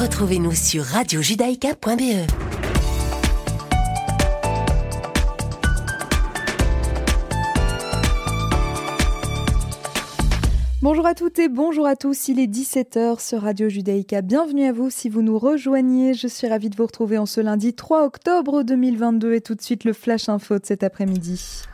[0.00, 2.26] Retrouvez-nous sur radiojudaïka.be.
[10.80, 14.22] Bonjour à toutes et bonjour à tous, il est 17h sur Radio Judaïka.
[14.22, 16.14] Bienvenue à vous si vous nous rejoignez.
[16.14, 19.60] Je suis ravie de vous retrouver en ce lundi 3 octobre 2022 et tout de
[19.60, 21.64] suite le Flash Info de cet après-midi.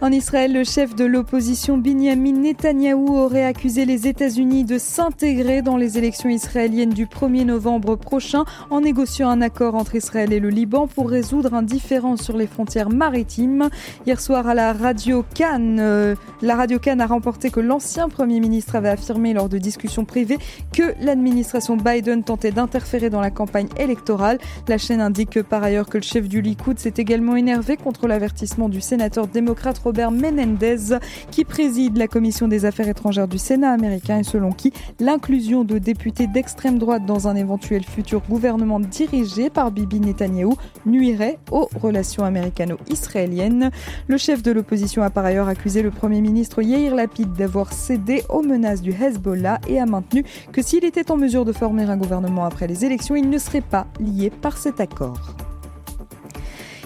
[0.00, 5.76] En Israël, le chef de l'opposition Binyamin Netanyahou aurait accusé les États-Unis de s'intégrer dans
[5.76, 10.50] les élections israéliennes du 1er novembre prochain en négociant un accord entre Israël et le
[10.50, 13.70] Liban pour résoudre un différend sur les frontières maritimes.
[14.06, 18.38] Hier soir à la radio Cannes, euh, la radio Cannes a remporté que l'ancien Premier
[18.38, 20.38] ministre avait affirmé lors de discussions privées
[20.72, 24.38] que l'administration Biden tentait d'interférer dans la campagne électorale.
[24.68, 28.68] La chaîne indique par ailleurs que le chef du Likoud s'est également énervé contre l'avertissement
[28.68, 30.98] du sénateur démocrate Robert Menendez,
[31.30, 34.70] qui préside la commission des affaires étrangères du Sénat américain et selon qui
[35.00, 41.38] l'inclusion de députés d'extrême droite dans un éventuel futur gouvernement dirigé par Bibi Netanyahou nuirait
[41.50, 43.70] aux relations américano-israéliennes.
[44.08, 48.24] Le chef de l'opposition a par ailleurs accusé le Premier ministre Yair Lapid d'avoir cédé
[48.28, 51.96] aux menaces du Hezbollah et a maintenu que s'il était en mesure de former un
[51.96, 55.34] gouvernement après les élections, il ne serait pas lié par cet accord.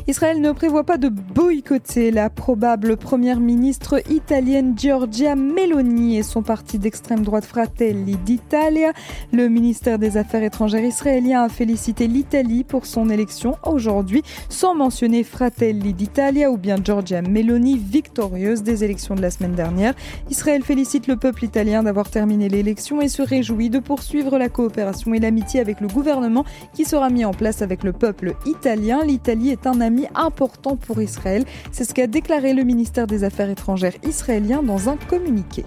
[0.09, 6.43] Israël ne prévoit pas de boycotter la probable première ministre italienne Giorgia Meloni et son
[6.43, 8.93] parti d'extrême droite Fratelli d'Italia.
[9.33, 15.23] Le ministère des Affaires étrangères israélien a félicité l'Italie pour son élection aujourd'hui, sans mentionner
[15.23, 19.95] Fratelli d'Italia ou bien Giorgia Meloni, victorieuse des élections de la semaine dernière.
[20.31, 25.15] Israël félicite le peuple italien d'avoir terminé l'élection et se réjouit de poursuivre la coopération
[25.15, 26.45] et l'amitié avec le gouvernement
[26.75, 29.05] qui sera mis en place avec le peuple italien.
[29.05, 31.45] L'Italie est un ami important pour Israël.
[31.71, 35.65] C'est ce qu'a déclaré le ministère des Affaires étrangères israélien dans un communiqué.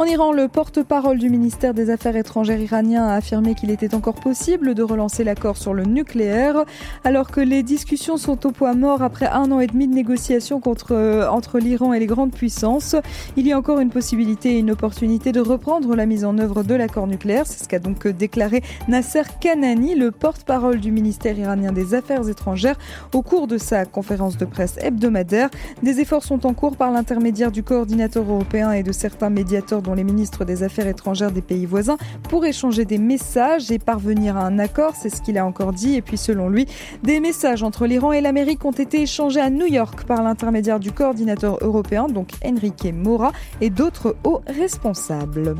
[0.00, 4.14] En Iran, le porte-parole du ministère des Affaires étrangères iranien a affirmé qu'il était encore
[4.14, 6.64] possible de relancer l'accord sur le nucléaire,
[7.02, 10.60] alors que les discussions sont au point mort après un an et demi de négociations
[10.60, 12.94] contre, euh, entre l'Iran et les grandes puissances.
[13.36, 16.62] Il y a encore une possibilité et une opportunité de reprendre la mise en œuvre
[16.62, 17.48] de l'accord nucléaire.
[17.48, 22.78] C'est ce qu'a donc déclaré Nasser Kanani, le porte-parole du ministère iranien des Affaires étrangères,
[23.12, 25.50] au cours de sa conférence de presse hebdomadaire.
[25.82, 30.04] Des efforts sont en cours par l'intermédiaire du coordinateur européen et de certains médiateurs les
[30.04, 31.96] ministres des Affaires étrangères des pays voisins
[32.28, 35.94] pour échanger des messages et parvenir à un accord, c'est ce qu'il a encore dit.
[35.94, 36.66] Et puis selon lui,
[37.02, 40.92] des messages entre l'Iran et l'Amérique ont été échangés à New York par l'intermédiaire du
[40.92, 45.54] coordinateur européen, donc Enrique Mora, et d'autres hauts responsables.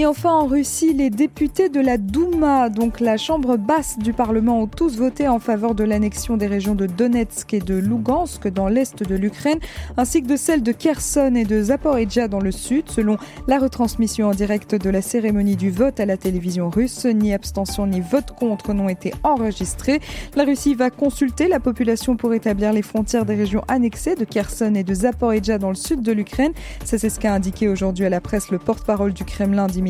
[0.00, 4.62] Et enfin, en Russie, les députés de la Douma, donc la chambre basse du Parlement,
[4.62, 8.68] ont tous voté en faveur de l'annexion des régions de Donetsk et de Lugansk dans
[8.68, 9.58] l'est de l'Ukraine,
[9.96, 13.16] ainsi que de celles de Kherson et de Zaporizhia dans le sud, selon
[13.48, 17.04] la retransmission en direct de la cérémonie du vote à la télévision russe.
[17.04, 19.98] Ni abstention ni vote contre n'ont été enregistrés.
[20.36, 24.74] La Russie va consulter la population pour établir les frontières des régions annexées de Kherson
[24.76, 26.52] et de Zaporizhia dans le sud de l'Ukraine.
[26.84, 29.87] C'est ce qu'a indiqué aujourd'hui à la presse le porte-parole du Kremlin, Dimitri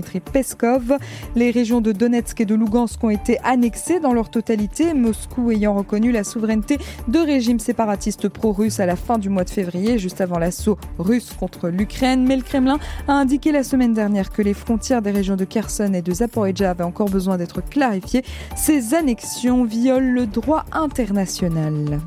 [1.37, 5.75] Les régions de Donetsk et de Lugansk ont été annexées dans leur totalité, Moscou ayant
[5.75, 6.79] reconnu la souveraineté
[7.09, 11.33] de régimes séparatistes pro-russes à la fin du mois de février, juste avant l'assaut russe
[11.39, 12.25] contre l'Ukraine.
[12.27, 15.93] Mais le Kremlin a indiqué la semaine dernière que les frontières des régions de Kherson
[15.95, 18.25] et de Zaporizhia avaient encore besoin d'être clarifiées.
[18.57, 22.01] Ces annexions violent le droit international.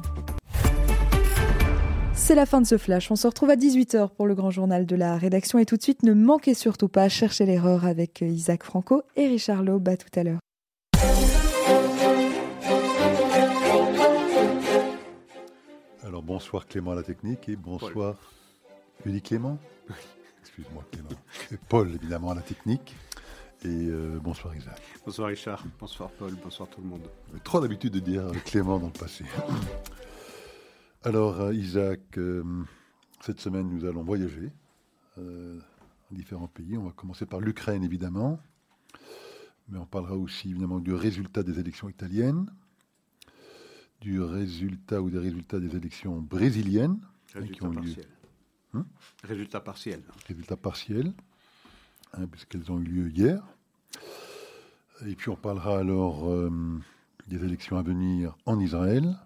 [2.31, 3.11] C'est la fin de ce flash.
[3.11, 5.59] On se retrouve à 18h pour le grand journal de la rédaction.
[5.59, 9.63] Et tout de suite, ne manquez surtout pas, chercher l'erreur avec Isaac Franco et Richard
[9.63, 9.89] Loeb.
[9.89, 10.39] À tout à l'heure.
[16.05, 18.15] Alors bonsoir Clément à la technique et bonsoir
[19.05, 19.57] Udi Clément.
[20.39, 21.09] Excuse-moi Clément.
[21.51, 22.95] Et Paul évidemment à la technique.
[23.65, 24.81] Et euh, bonsoir Isaac.
[25.05, 27.09] Bonsoir Richard, bonsoir Paul, bonsoir tout le monde.
[27.33, 29.25] J'ai trop d'habitude de dire Clément dans le passé.
[31.03, 32.43] Alors, euh, Isaac, euh,
[33.21, 34.51] cette semaine, nous allons voyager
[35.17, 35.59] euh,
[36.11, 36.77] dans différents pays.
[36.77, 38.39] On va commencer par l'Ukraine, évidemment.
[39.69, 42.53] Mais on parlera aussi, évidemment, du résultat des élections italiennes,
[43.99, 46.99] du résultat ou des résultats des élections brésiliennes.
[47.33, 48.05] Résultat partiel.
[48.75, 48.85] Hein
[49.23, 50.03] résultat partiel.
[50.27, 51.13] Résultat partiel,
[52.13, 53.43] hein, puisqu'elles ont eu lieu hier.
[55.07, 56.31] Et puis on parlera alors
[57.27, 59.17] des élections à venir en Israël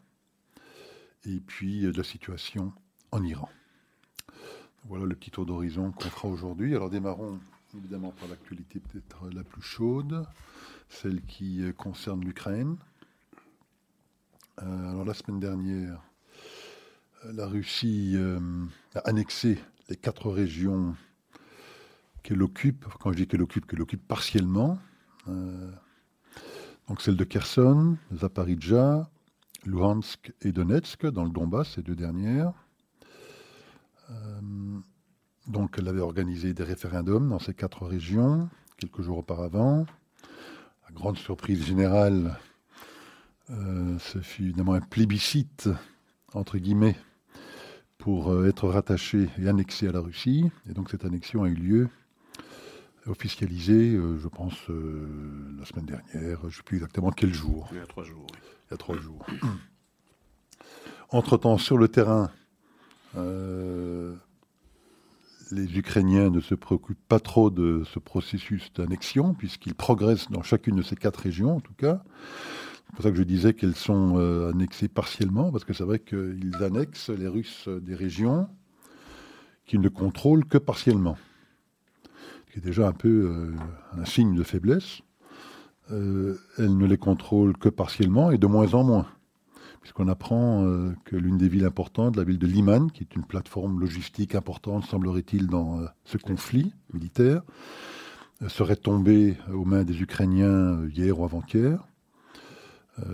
[1.25, 2.73] et puis de la situation
[3.11, 3.49] en Iran.
[4.85, 6.75] Voilà le petit tour d'horizon qu'on fera aujourd'hui.
[6.75, 7.39] Alors démarrons
[7.75, 10.25] évidemment par l'actualité peut-être la plus chaude,
[10.89, 12.77] celle qui concerne l'Ukraine.
[14.61, 16.01] Euh, alors la semaine dernière,
[17.25, 18.39] la Russie euh,
[18.93, 20.95] a annexé les quatre régions
[22.23, 24.79] qu'elle occupe, quand je dis qu'elle occupe, qu'elle occupe partiellement.
[26.87, 29.09] donc celle de Kherson, Zaparidja,
[29.65, 32.53] Luhansk et Donetsk, dans le Donbass, ces deux dernières.
[35.47, 39.85] donc elle avait organisé des référendums dans ces quatre régions quelques jours auparavant.
[40.87, 42.37] La grande surprise générale,
[43.49, 45.69] euh, ce fut évidemment un plébiscite,
[46.33, 46.97] entre guillemets,
[47.97, 50.51] pour euh, être rattaché et annexé à la Russie.
[50.69, 51.89] Et donc cette annexion a eu lieu,
[53.07, 57.67] officialisée, euh, je pense, la semaine dernière, je ne sais plus exactement quel jour.
[57.71, 58.27] Il y a trois jours.
[58.67, 59.25] Il y a trois jours.
[61.09, 62.31] Entre-temps, sur le terrain,
[65.51, 70.75] les Ukrainiens ne se préoccupent pas trop de ce processus d'annexion, puisqu'ils progressent dans chacune
[70.75, 72.03] de ces quatre régions, en tout cas.
[72.87, 75.99] C'est pour ça que je disais qu'elles sont euh, annexées partiellement, parce que c'est vrai
[75.99, 78.47] qu'ils annexent, les Russes, des régions
[79.65, 81.17] qu'ils ne contrôlent que partiellement.
[82.55, 83.51] Qui est déjà un peu euh,
[83.99, 85.01] un signe de faiblesse.
[85.91, 89.07] Euh, elles ne les contrôlent que partiellement et de moins en moins
[89.81, 93.25] puisqu'on apprend euh, que l'une des villes importantes, la ville de Liman, qui est une
[93.25, 97.43] plateforme logistique importante, semblerait-il, dans ce conflit militaire,
[98.47, 101.85] serait tombée aux mains des Ukrainiens hier ou avant-hier.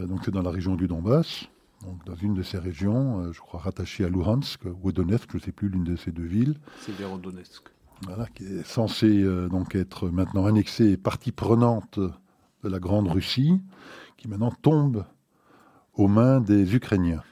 [0.08, 1.50] donc c'est dans la région du Donbass,
[1.84, 5.42] donc dans une de ces régions, je crois rattachée à Luhansk ou Donetsk, je ne
[5.42, 6.56] sais plus, l'une de ces deux villes.
[6.80, 7.64] C'est vers Donetsk.
[8.04, 13.62] Voilà, qui est censée donc être maintenant annexée partie prenante de la Grande Russie,
[14.18, 15.06] qui maintenant tombe
[15.94, 17.24] aux mains des Ukrainiens.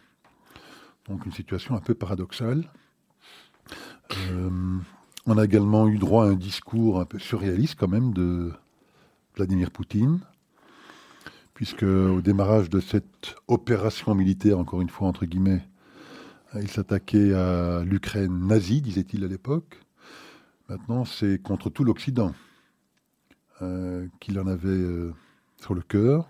[1.08, 2.70] Donc une situation un peu paradoxale.
[4.32, 4.78] Euh,
[5.26, 8.52] on a également eu droit à un discours un peu surréaliste quand même de
[9.36, 10.20] Vladimir Poutine,
[11.54, 15.68] puisque au démarrage de cette opération militaire, encore une fois entre guillemets,
[16.56, 19.80] il s'attaquait à l'Ukraine nazie, disait-il à l'époque.
[20.70, 22.32] Maintenant, c'est contre tout l'Occident
[23.64, 25.16] euh, qu'il en avait euh,
[25.58, 26.30] sur le cœur.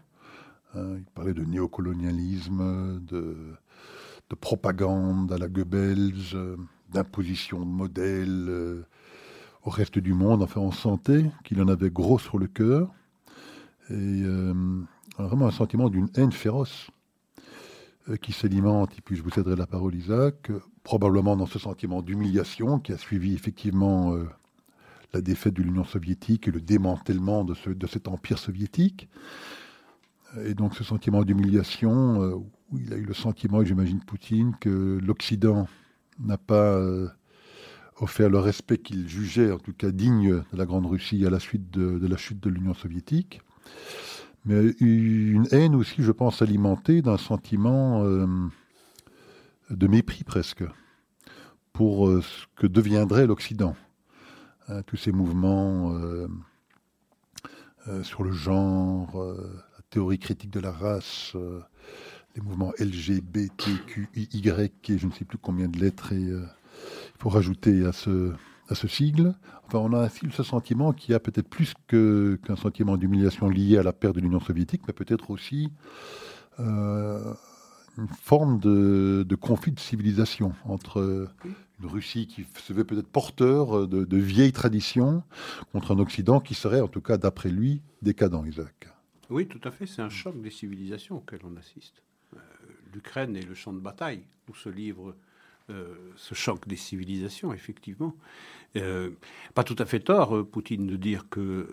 [0.76, 3.36] Hein, il parlait de néocolonialisme, de,
[4.40, 6.56] propagande à la Goebbels, euh,
[6.90, 8.86] d'imposition de modèles euh,
[9.66, 10.42] au reste du monde.
[10.42, 12.94] Enfin, on sentait qu'il en avait gros sur le cœur.
[13.90, 14.54] Et euh,
[15.18, 16.92] vraiment un sentiment d'une haine féroce
[18.22, 20.52] qui s'alimente, et puis je vous céderai la parole Isaac,
[20.90, 24.16] probablement dans ce sentiment d'humiliation qui a suivi effectivement
[25.14, 29.08] la défaite de l'Union soviétique et le démantèlement de, ce, de cet empire soviétique.
[30.46, 32.36] Et donc ce sentiment d'humiliation, euh,
[32.72, 35.68] où il a eu le sentiment, j'imagine Poutine, que l'Occident
[36.20, 37.08] n'a pas euh,
[38.00, 41.40] offert le respect qu'il jugeait, en tout cas digne de la Grande Russie à la
[41.40, 43.42] suite de, la chute de l'Union soviétique.
[44.46, 48.26] Mais une haine aussi, je pense, alimentée d'un sentiment euh,
[49.70, 50.64] de mépris presque
[51.74, 53.76] pour ce que deviendrait l'Occident.
[54.68, 55.96] Hein, tous ces mouvements
[58.04, 59.36] sur le genre
[59.90, 61.62] théorie critique de la race, euh,
[62.36, 66.46] les mouvements LGBTQI, et je ne sais plus combien de lettres et, euh,
[67.16, 68.34] il faut rajouter à ce,
[68.88, 69.34] sigle.
[69.66, 73.84] Enfin, on a ainsi ce sentiment qui a peut-être plus qu'un sentiment d'humiliation lié à
[73.84, 75.72] la perte de l'Union soviétique, mais peut-être aussi
[76.60, 77.34] euh,
[77.98, 81.30] une forme de, conflit de civilisation entre
[81.80, 85.24] une Russie qui se veut peut-être porteur de, vieilles traditions
[85.72, 88.88] contre un Occident qui serait, en tout cas d'après lui, décadent, Isaac.
[89.30, 89.86] Oui, tout à fait.
[89.86, 92.02] C'est un choc des civilisations auquel on assiste.
[92.36, 92.40] Euh,
[92.94, 95.16] L'Ukraine est le champ de bataille où se livre
[95.70, 98.16] euh, ce choc des civilisations, effectivement.
[98.76, 99.12] Euh,
[99.56, 101.70] pas tout à fait tort, Poutine, de dire que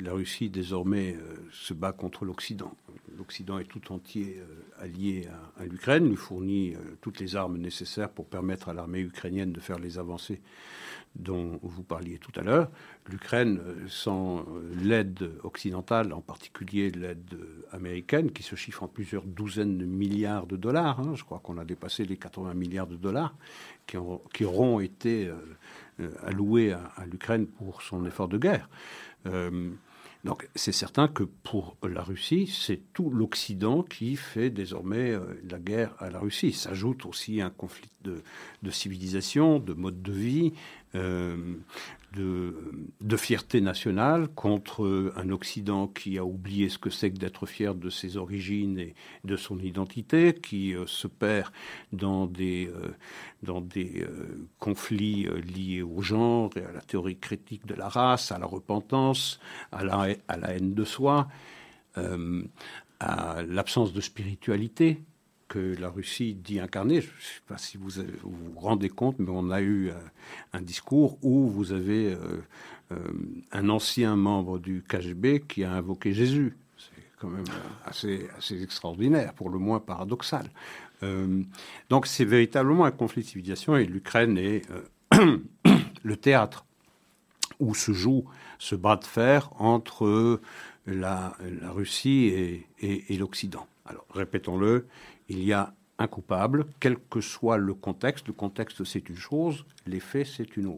[0.00, 1.16] la Russie désormais
[1.50, 2.76] se bat contre l'Occident.
[3.18, 4.40] L'Occident est tout entier
[4.78, 9.52] allié à, à l'Ukraine, lui fournit toutes les armes nécessaires pour permettre à l'armée ukrainienne
[9.52, 10.40] de faire les avancées
[11.16, 12.70] dont vous parliez tout à l'heure.
[13.08, 17.36] L'Ukraine, euh, sans euh, l'aide occidentale, en particulier l'aide
[17.72, 21.58] américaine, qui se chiffre en plusieurs douzaines de milliards de dollars, hein, je crois qu'on
[21.58, 23.34] a dépassé les 80 milliards de dollars,
[23.86, 25.28] qui, auront été
[26.00, 28.68] euh, alloués à, l'Ukraine pour son effort de guerre.
[30.24, 35.58] Donc c'est certain que pour la Russie, c'est tout l'Occident qui fait désormais euh, la
[35.58, 36.52] guerre à la Russie.
[36.52, 38.22] S'ajoute aussi un conflit de,
[38.70, 40.52] civilisation, de mode de vie,
[40.96, 41.36] euh,
[42.14, 47.74] de, fierté nationale contre un Occident qui a oublié ce que c'est que d'être fier
[47.74, 48.94] de ses origines et
[49.24, 51.52] de son identité, qui euh, se perd
[51.92, 58.32] dans des, euh, conflits liés au genre et à la théorie critique de la race,
[58.32, 59.38] à la repentance,
[59.70, 60.08] à la
[60.48, 61.28] haine de soi,
[63.00, 65.00] à l'absence de spiritualité.
[65.50, 67.00] Que la Russie dit incarner.
[67.00, 67.90] Je ne sais pas si vous
[68.22, 69.90] vous, rendez compte, mais on a eu
[70.52, 72.16] un discours où vous avez
[73.52, 76.56] un ancien membre du KGB qui a invoqué Jésus.
[76.78, 77.44] C'est quand même
[77.84, 80.48] assez, assez extraordinaire, pour le moins paradoxal.
[81.90, 84.62] donc c'est véritablement un conflit de civilisation et l'Ukraine est
[86.04, 86.64] le théâtre
[87.58, 88.24] où se joue
[88.58, 90.40] ce bras de fer entre
[90.86, 91.36] la,
[91.68, 93.66] Russie et, l'Occident.
[93.86, 94.86] Alors, répétons-le,
[95.30, 98.26] il y a un coupable, quel que soit le contexte.
[98.26, 100.74] Le contexte, c'est une chose, les faits, c'est une,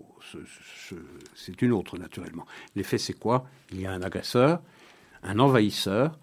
[1.35, 2.44] c'est une autre, naturellement.
[2.76, 3.47] Les faits, c'est quoi?
[3.71, 4.61] Il y a un agresseur,
[5.23, 6.18] un envahisseur,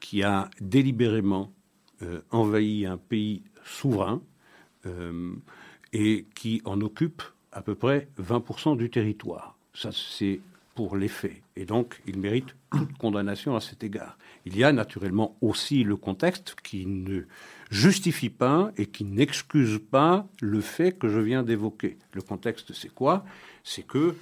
[0.00, 1.52] qui a délibérément
[2.02, 4.20] euh, envahi un pays souverain
[4.86, 5.32] euh,
[5.92, 7.22] et qui en occupe
[7.52, 9.56] à peu près 20% du territoire.
[9.74, 10.40] Ça, c'est
[10.74, 11.42] pour les faits.
[11.56, 14.18] Et donc, il mérite toute condamnation à cet égard.
[14.44, 17.22] Il y a naturellement aussi le contexte qui ne
[17.70, 21.96] justifie pas et qui n'excuse pas le fait que je viens d'évoquer.
[22.12, 23.24] Le contexte, c'est quoi?
[23.64, 24.14] C'est que,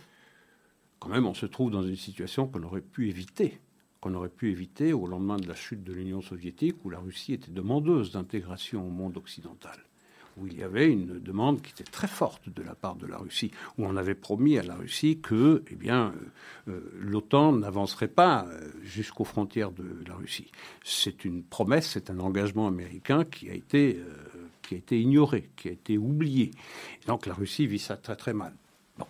[0.98, 3.60] quand même, on se trouve dans une situation qu'on aurait pu éviter
[4.00, 7.32] qu'on aurait pu éviter au lendemain de la chute de l'Union soviétique, où la Russie
[7.32, 9.87] était demandeuse d'intégration au monde occidental
[10.40, 13.18] où il y avait une demande qui était très forte de la part de la
[13.18, 16.12] Russie, où on avait promis à la Russie que eh bien,
[16.68, 20.50] euh, euh, l'OTAN n'avancerait pas euh, jusqu'aux frontières de la Russie.
[20.84, 24.00] C'est une promesse, c'est un engagement américain qui a été,
[24.62, 26.50] qui a été ignoré, qui a été oublié.
[27.06, 28.52] donc la Russie vit ça très très mal.
[28.98, 29.06] Bon,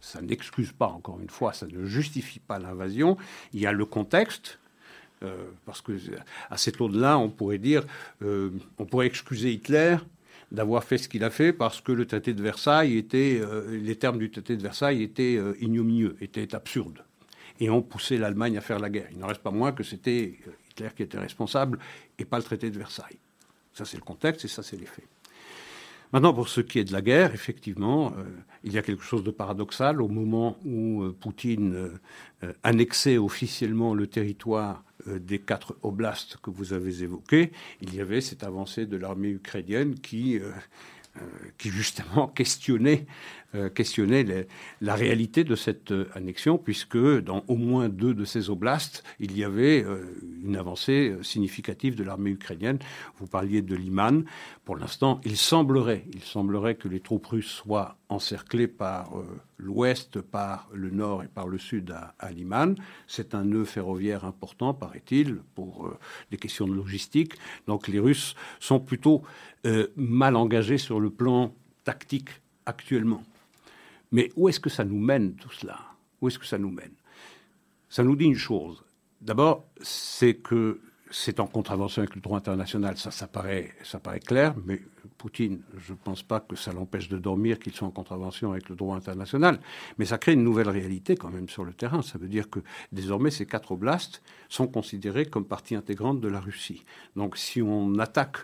[0.00, 3.16] ça n'excuse pas, encore une fois, ça ne justifie pas l'invasion.
[3.52, 4.58] Il y a le contexte,
[5.66, 5.92] parce que
[6.50, 7.84] à cette aune-là, on pourrait dire,
[8.22, 9.96] on pourrait excuser Hitler
[10.52, 13.96] d'avoir fait ce qu'il a fait parce que le traité de Versailles était, euh, les
[13.96, 17.02] termes du traité de Versailles étaient euh, ignominieux, étaient absurdes,
[17.58, 19.08] et ont poussé l'Allemagne à faire la guerre.
[19.12, 21.78] Il n'en reste pas moins que c'était euh, Hitler qui était responsable
[22.18, 23.18] et pas le traité de Versailles.
[23.72, 25.06] Ça, c'est le contexte et ça, c'est les faits.
[26.12, 28.12] Maintenant, pour ce qui est de la guerre, effectivement,
[28.64, 30.02] il y a quelque chose de paradoxal.
[30.02, 31.90] Au moment où Poutine
[32.62, 38.20] annexait officiellement le territoire euh, des quatre oblasts que vous avez évoqués, il y avait
[38.20, 40.52] cette avancée de l'armée ukrainienne euh,
[41.16, 41.20] euh,
[41.58, 43.06] qui justement questionnait
[43.54, 44.46] euh, questionner
[44.80, 49.36] la réalité de cette euh, annexion, puisque dans au moins deux de ces oblasts, il
[49.36, 50.06] y avait euh,
[50.42, 52.78] une avancée significative de l'armée ukrainienne.
[53.18, 54.24] Vous parliez de Liman.
[54.64, 59.12] Pour l'instant, il semblerait, il semblerait que les troupes russes soient encerclées par
[59.58, 62.74] l'ouest, par le nord et par le sud à, Liman.
[63.06, 65.92] C'est un nœud ferroviaire important, paraît-il, pour
[66.30, 67.34] des questions de logistique.
[67.66, 69.22] Donc les Russes sont plutôt
[69.96, 71.54] mal engagés sur le plan
[71.84, 72.30] tactique
[72.66, 73.22] actuellement.
[74.12, 75.78] Mais où est-ce que ça nous mène tout cela?
[76.20, 76.92] Où est-ce que ça nous mène?
[77.88, 78.84] Ça nous dit une chose.
[79.20, 84.20] D'abord, c'est que c'est en contravention avec le droit international, ça, ça, paraît, ça paraît
[84.20, 84.80] clair, mais
[85.18, 88.68] Poutine, je ne pense pas que ça l'empêche de dormir qu'il soit en contravention avec
[88.68, 89.60] le droit international,
[89.98, 92.02] mais ça crée une nouvelle réalité quand même sur le terrain.
[92.02, 96.40] Ça veut dire que désormais ces quatre oblasts sont considérés comme partie intégrante de la
[96.40, 96.82] Russie.
[97.14, 98.38] Donc si on attaque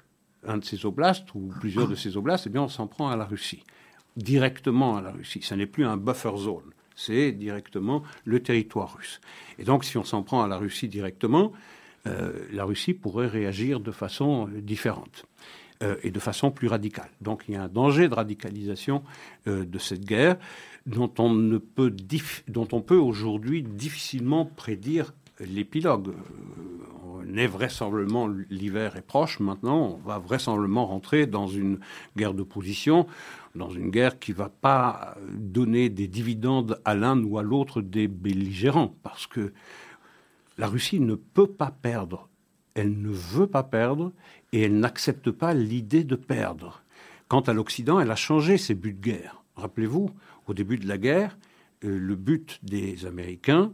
[0.47, 3.17] un de ces oblasts ou plusieurs de ces oblasts, eh bien on s'en prend à
[3.17, 3.65] la Russie
[4.19, 5.41] directement à la Russie.
[5.43, 9.21] Ce n'est plus un buffer zone, c'est directement le territoire russe.
[9.59, 11.53] Et donc, si on s'en prend à la Russie directement,
[12.07, 15.27] euh, la Russie pourrait réagir de façon euh, différente
[15.83, 17.11] euh, et de façon plus radicale.
[17.21, 19.03] Donc, il y a un danger de radicalisation
[19.47, 20.37] de cette guerre
[20.87, 21.95] dont on, ne peut
[22.49, 26.13] dont on peut aujourd'hui difficilement prédire l'épilogue.
[27.05, 31.79] On est vraisemblablement, l'hiver est proche maintenant, on va vraisemblablement rentrer dans une
[32.17, 33.07] guerre de position
[33.55, 37.81] dans une guerre qui ne va pas donner des dividendes à l'un ou à l'autre
[37.81, 39.52] des belligérants, parce que
[40.59, 42.28] la Russie ne peut pas perdre,
[42.75, 44.12] elle ne veut pas perdre,
[44.52, 46.83] et elle n'accepte pas l'idée de perdre.
[47.28, 49.43] Quant à l'Occident, elle a changé ses buts de guerre.
[49.57, 50.11] Rappelez-vous,
[50.47, 51.37] au début de la guerre,
[51.85, 53.73] euh, le but des Américains,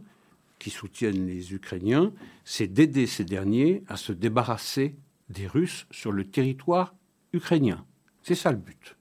[0.59, 2.11] qui soutiennent les Ukrainiens,
[2.43, 4.95] c'est d'aider ces derniers à se débarrasser
[5.29, 6.95] des Russes sur le territoire
[7.33, 7.85] ukrainien.
[8.23, 8.95] C'est ça le but.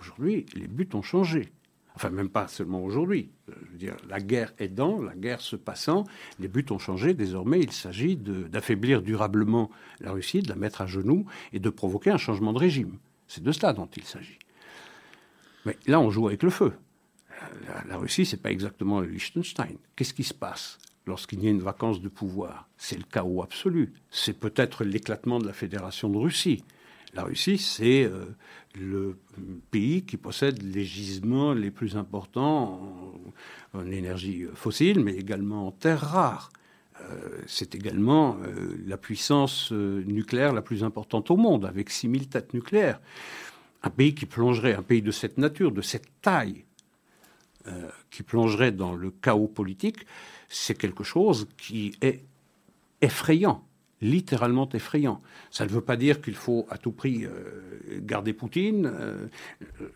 [0.00, 1.52] Aujourd'hui, les buts ont changé.
[1.94, 3.30] Enfin, même pas seulement aujourd'hui.
[3.50, 6.04] Euh, la guerre aidant, la guerre se passant,
[6.38, 7.12] les buts ont changé.
[7.12, 12.10] Désormais, il s'agit d'affaiblir durablement la Russie, de la mettre à genoux et de provoquer
[12.10, 12.96] un changement de régime.
[13.28, 14.38] C'est de cela dont il s'agit.
[15.66, 16.72] Mais là, on joue avec le feu.
[17.66, 19.76] La, la Russie, c'est pas exactement le Liechtenstein.
[19.96, 22.68] Qu'est-ce qui se passe lorsqu'il y a une vacance de pouvoir?
[22.78, 23.92] C'est le chaos absolu.
[24.10, 26.64] C'est peut-être l'éclatement de la Fédération de Russie.
[27.14, 28.26] La Russie, c'est euh,
[28.78, 29.18] le
[29.70, 32.80] pays qui possède les gisements les plus importants
[33.74, 36.50] en, énergie fossile, mais également en terres rares.
[37.46, 38.36] c'est également
[38.86, 43.00] la puissance nucléaire la plus importante au monde, avec 6000 têtes nucléaires.
[43.82, 46.64] Un pays qui plongerait, un pays de cette nature, de cette taille,
[48.10, 50.04] qui plongerait dans le chaos politique,
[50.48, 52.24] c'est quelque chose qui est
[53.00, 53.64] effrayant
[54.00, 55.20] littéralement effrayant.
[55.50, 59.26] Ça ne veut pas dire qu'il faut à tout prix euh, garder Poutine, euh,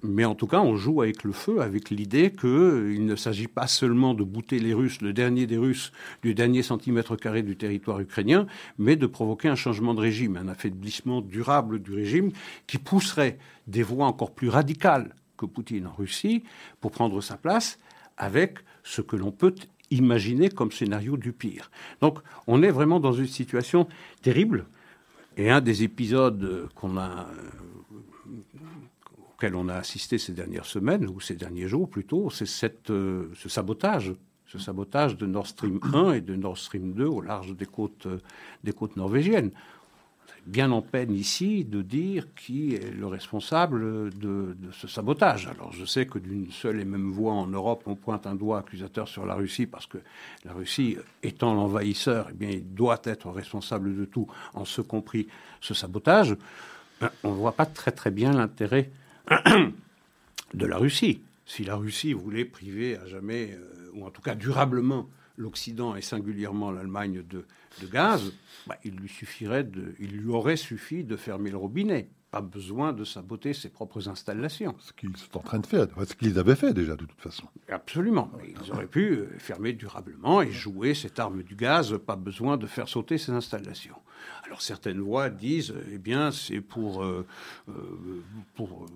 [0.02, 3.66] mais en tout cas, on joue avec le feu, avec l'idée qu'il ne s'agit pas
[3.66, 5.92] seulement de bouter les Russes, le dernier des Russes,
[6.22, 8.46] du dernier centimètre carré du territoire ukrainien,
[8.78, 12.30] mais de provoquer un changement de régime, un affaiblissement durable du régime
[12.66, 16.44] qui pousserait des voies encore plus radicales que Poutine en Russie
[16.80, 17.78] pour prendre sa place
[18.16, 19.54] avec ce que l'on peut
[19.90, 21.70] imaginer comme scénario du pire.
[22.00, 23.88] Donc on est vraiment dans une situation
[24.22, 24.66] terrible.
[25.36, 27.26] Et un des épisodes qu'on a,
[29.32, 33.48] auxquels on a assisté ces dernières semaines, ou ces derniers jours plutôt, c'est euh, ce
[33.48, 34.14] sabotage
[34.46, 38.96] ce sabotage de Nord Stream 1 et de Nord Stream 2 au large des côtes
[38.96, 39.50] norvégiennes
[40.46, 45.46] bien en peine ici de dire qui est le responsable de, ce sabotage.
[45.46, 48.58] Alors je sais que d'une seule et même voix en Europe, on pointe un doigt
[48.58, 49.98] accusateur sur la Russie parce que
[50.44, 55.28] la Russie, étant l'envahisseur, eh bien, il doit être responsable de tout, en ce compris
[55.60, 56.36] ce sabotage.
[57.22, 58.90] On ne voit pas très très bien l'intérêt
[60.54, 61.20] de la Russie.
[61.46, 66.00] Si la Russie voulait priver à jamais, euh, ou en tout cas durablement, l'Occident et
[66.00, 67.44] singulièrement l'Allemagne de,
[67.86, 68.32] gaz,
[68.66, 72.08] bah, il lui suffirait de, il lui aurait suffi de fermer le robinet.
[72.30, 74.74] Pas besoin de saboter ses propres installations.
[74.80, 77.46] Ce qu'ils sont en train de faire, ce qu'ils avaient fait déjà de toute façon.
[77.68, 78.28] Absolument.
[78.44, 82.66] ils auraient pu euh, fermer durablement et jouer cette arme du gaz, pas besoin de
[82.66, 83.94] faire sauter ces installations.
[84.44, 87.24] Alors certaines voix disent, eh bien, c'est pour, euh,
[87.68, 87.72] euh,
[88.54, 88.86] pour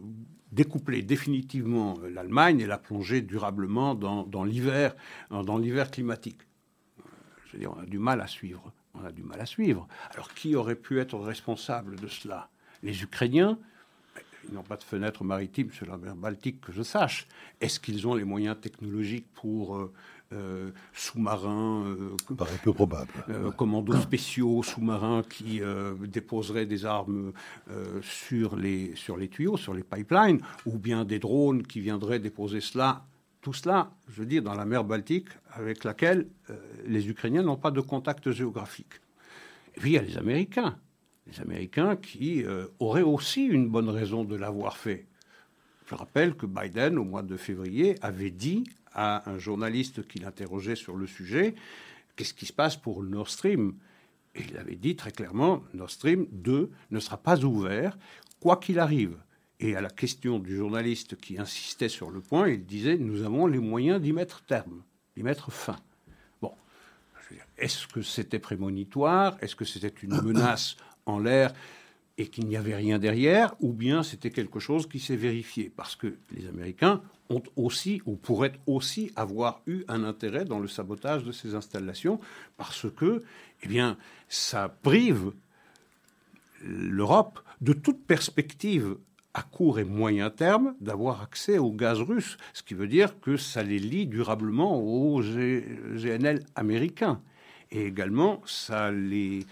[0.52, 4.96] découpler définitivement l'Allemagne et la plonger durablement dans, l'hiver,
[5.30, 6.40] dans l'hiver climatique.
[7.48, 8.72] Je veux dire, on a du mal à suivre.
[8.94, 9.88] On a du mal à suivre.
[10.12, 12.48] Alors, qui aurait pu être responsable de cela?
[12.82, 13.58] Les Ukrainiens?
[14.48, 17.26] Ils n'ont pas de fenêtre maritime sur la mer Baltique, que je sache.
[17.60, 19.92] Est-ce qu'ils ont les moyens technologiques pour euh,
[20.32, 23.12] euh, sous-marins, euh, paraît peu probable.
[23.30, 25.60] Euh, commandos spéciaux sous-marins qui
[26.06, 27.32] déposeraient des armes
[28.02, 32.60] sur, les, sur les tuyaux, sur les pipelines, ou bien des drones qui viendraient déposer
[32.60, 33.06] cela.
[33.40, 36.28] Tout cela, je veux dire, dans la mer Baltique, avec laquelle
[36.86, 38.94] les Ukrainiens n'ont pas de contact géographique.
[39.76, 40.78] Et puis il y a les Américains.
[41.26, 42.44] Les Américains qui
[42.78, 45.06] auraient aussi une bonne raison de l'avoir fait.
[45.86, 50.74] Je rappelle que Biden, au mois de février, avait dit à un journaliste qui l'interrogeait
[50.74, 51.54] sur le sujet,
[52.16, 53.74] qu'est-ce qui se passe pour le Nord Stream?
[54.34, 57.96] Et il avait dit très clairement, Nord Stream 2 ne sera pas ouvert,
[58.40, 59.16] quoi qu'il arrive.
[59.60, 63.46] Et à la question du journaliste qui insistait sur le point, il disait, nous avons
[63.46, 64.82] les moyens d'y mettre terme,
[65.16, 65.76] d'y mettre fin.
[66.40, 66.52] Bon,
[67.56, 69.36] est-ce que c'était prémonitoire?
[69.40, 71.52] Est-ce que c'était une menace en l'air
[72.18, 75.94] et qu'il n'y avait rien derrière, ou bien c'était quelque chose qui s'est vérifié, parce
[75.94, 81.22] que les Américains ont aussi, ou pourraient aussi avoir eu un intérêt dans le sabotage
[81.22, 82.18] de ces installations,
[82.56, 83.22] parce que,
[83.62, 83.96] eh bien,
[84.28, 85.32] ça prive
[86.64, 88.96] l'Europe de toute perspective
[89.34, 93.36] à court et moyen terme d'avoir accès au gaz russe, ce qui veut dire que
[93.36, 97.20] ça les lie durablement au GNL américain.
[97.70, 99.44] Et également, ça les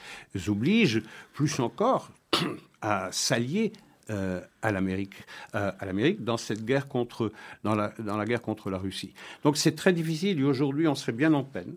[0.48, 1.02] oblige,
[1.34, 2.10] plus encore,
[2.80, 3.72] à s'allier
[4.08, 5.14] euh, à l'Amérique,
[5.56, 7.32] euh, à l'Amérique dans cette guerre contre,
[7.64, 9.12] dans la, dans la guerre contre la Russie.
[9.42, 11.74] Donc c'est très difficile et aujourd'hui on serait bien en peine.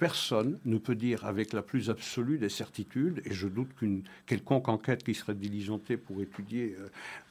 [0.00, 4.68] Personne ne peut dire avec la plus absolue des certitudes, et je doute qu'une quelconque
[4.68, 6.74] enquête qui serait diligentée pour étudier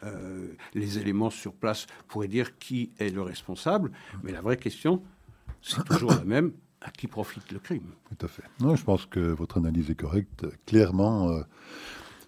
[0.03, 3.91] euh, les éléments sur place pourrait dire qui est le responsable.
[4.23, 5.01] Mais la vraie question,
[5.61, 6.51] c'est toujours la même
[6.81, 7.89] à qui profite le crime?
[8.09, 8.43] Tout à fait.
[8.61, 10.45] Non, je pense que votre analyse est correcte.
[10.65, 11.41] Clairement,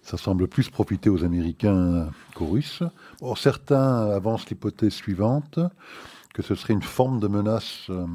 [0.02, 2.82] ça semble plus profiter aux Américains qu'aux Russes.
[3.20, 5.60] Or, certains avancent l'hypothèse suivante,
[6.34, 8.06] que ce serait une forme de menace euh,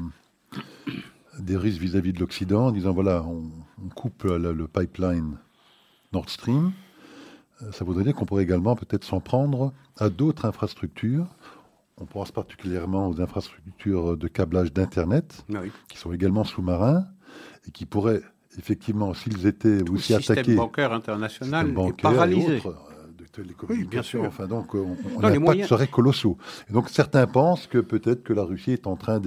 [1.38, 3.50] des Russes vis-à-vis de l'Occident, en disant, voilà, on,
[3.94, 5.38] coupe le, pipeline
[6.12, 6.72] Nord Stream.
[7.62, 11.26] Euh, ça voudrait dire qu'on pourrait également peut-être s'en prendre à d'autres infrastructures.
[11.96, 17.06] On pense particulièrement aux infrastructures de câblage d'Internet, ah qui sont également sous-marins,
[17.66, 18.22] et qui pourraient
[18.58, 22.62] effectivement, s'ils étaient Tout aussi le système attaqués, bancaire international est paralysé.
[22.66, 22.72] Euh,
[23.16, 23.68] de télécommunications.
[23.70, 24.24] Oui, bien sûr.
[24.24, 25.68] Enfin, donc, on, on les moyens...
[25.68, 26.38] seraient colossaux.
[26.68, 29.20] Et donc, certains pensent que peut-être que la Russie est en train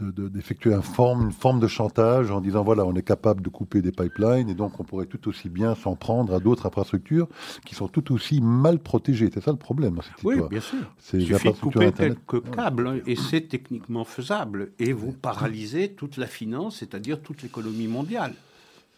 [0.00, 3.92] de, d'effectuer une forme de chantage en disant voilà, on est capable de couper des
[3.92, 7.28] pipelines et donc on pourrait tout aussi bien s'en prendre à d'autres infrastructures
[7.64, 9.30] qui sont tout aussi mal protégées.
[9.32, 10.78] C'est ça le problème Oui, bien sûr.
[11.14, 14.72] Il suffit de couper quelques câbles hein, et c'est techniquement faisable.
[14.78, 18.34] Et vous paralysez toute la finance, c'est-à-dire toute l'économie mondiale.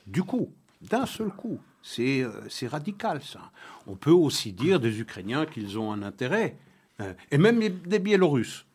[0.06, 1.58] Du coup, d'un seul coup.
[1.84, 3.50] C'est euh, radical, ça.
[3.88, 6.56] On peut aussi dire des Ukrainiens qu'ils ont un intérêt,
[7.00, 8.66] euh, et même des Biélorusses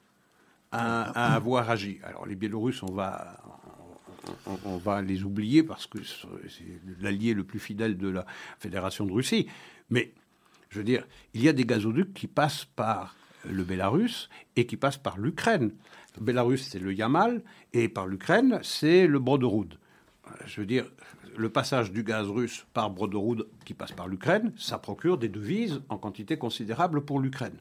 [0.71, 1.99] à, avoir agi.
[2.03, 3.38] Alors les Biélorusses, on va,
[4.65, 8.25] on, va les oublier parce que c'est l'allié le plus fidèle de la
[8.60, 9.47] Fédération de Russie.
[9.89, 10.13] Mais
[10.69, 13.15] je veux dire, il y a des gazoducs qui passent par
[13.49, 15.71] le Bélarus et qui passent par l'Ukraine.
[16.17, 19.77] Le Bélarus, c'est le Yamal, et par l'Ukraine, c'est le Broderud.
[20.45, 20.86] Je veux dire,
[21.38, 25.82] le passage du gaz russe par Broderud, qui passe par l'Ukraine, ça procure des devises
[25.89, 27.56] en quantité considérable pour l'Ukraine.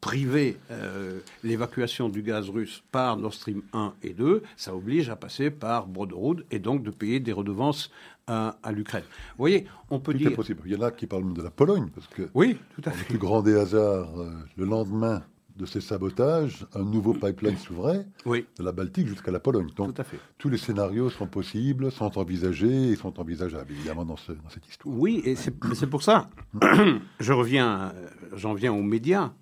[0.00, 5.16] Priver euh, l'évacuation du gaz russe par Nord Stream 1 et 2, ça oblige à
[5.16, 7.90] passer par Broderud et donc de payer des redevances
[8.26, 9.04] à, l'Ukraine.
[9.08, 10.34] Vous voyez, on peut dire...
[10.34, 10.60] possible.
[10.66, 12.28] Il y en a qui parlent de la Pologne, parce que...
[12.34, 12.98] Oui, tout à fait.
[12.98, 15.22] Le plus grand des hasards, euh, le lendemain
[15.58, 19.68] de ces sabotages, un nouveau pipeline s'ouvrait de la Baltique jusqu'à la Pologne.
[19.76, 20.18] Donc, Tout à fait.
[20.38, 24.94] tous les scénarios sont possibles, sont envisagés et sont envisageables, évidemment, dans, cette histoire.
[24.96, 26.30] Oui, et c'est pour ça,
[27.20, 27.92] je reviens,
[28.34, 29.32] j'en viens aux médias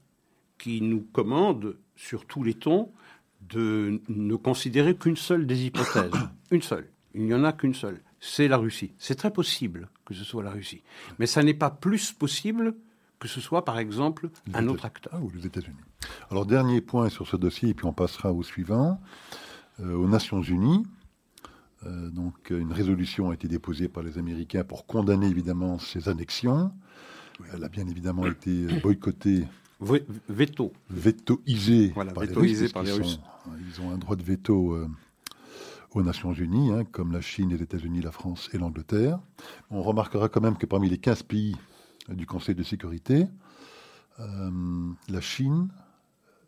[0.58, 2.90] qui nous commandent sur tous les tons
[3.48, 6.10] de ne considérer qu'une seule des hypothèses.
[6.50, 6.88] une seule.
[7.14, 8.00] Il n'y en a qu'une seule.
[8.20, 8.92] C'est la Russie.
[8.98, 10.82] C'est très possible que ce soit la Russie.
[11.18, 12.74] Mais ça n'est pas plus possible
[13.18, 15.12] que ce soit par exemple un autre acteur.
[15.14, 15.76] Ah, ou les États-Unis.
[16.30, 19.00] Alors dernier point sur ce dossier, et puis on passera au suivant.
[19.80, 20.86] Euh, aux Nations Unies,
[21.84, 26.72] euh, donc une résolution a été déposée par les Américains pour condamner évidemment ces annexions.
[27.52, 29.44] Elle a bien évidemment été boycottée.
[29.78, 30.72] veto.
[30.88, 33.20] Vétoisée voilà, par, les Russes, par les Russes.
[33.68, 34.88] ils ont un droit de veto euh,
[35.92, 39.18] aux Nations Unies, hein, comme la Chine, les États-Unis, la France et l'Angleterre.
[39.70, 41.56] On remarquera quand même que parmi les 15 pays
[42.08, 43.26] du Conseil de sécurité,
[44.20, 44.50] euh,
[45.08, 45.68] la Chine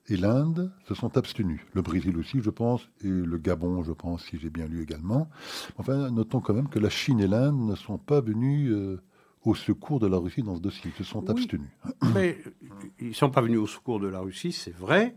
[0.09, 1.61] et l'Inde se sont abstenus.
[1.75, 5.29] Le Brésil aussi, je pense, et le Gabon, je pense, si j'ai bien lu également.
[5.77, 9.03] Enfin, notons quand même que la Chine et l'Inde ne sont pas venus euh,
[9.45, 10.91] au secours de la Russie dans ce dossier.
[10.95, 11.69] Ils se sont abstenus.
[12.15, 12.39] Mais
[13.01, 15.17] ils ne sont pas venus au secours de la Russie, c'est vrai,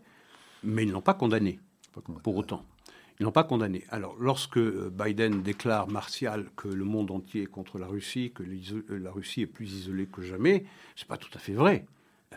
[0.63, 1.59] mais ils n'ont pas condamné,
[1.93, 2.21] pas condamné.
[2.21, 2.63] pour autant.
[3.21, 3.83] Ils n'ont pas condamné.
[3.89, 8.41] Alors, lorsque euh, Biden déclare martial que le monde entier est contre la Russie, que
[8.89, 11.85] la Russie est plus isolée que jamais, c'est pas tout à fait vrai.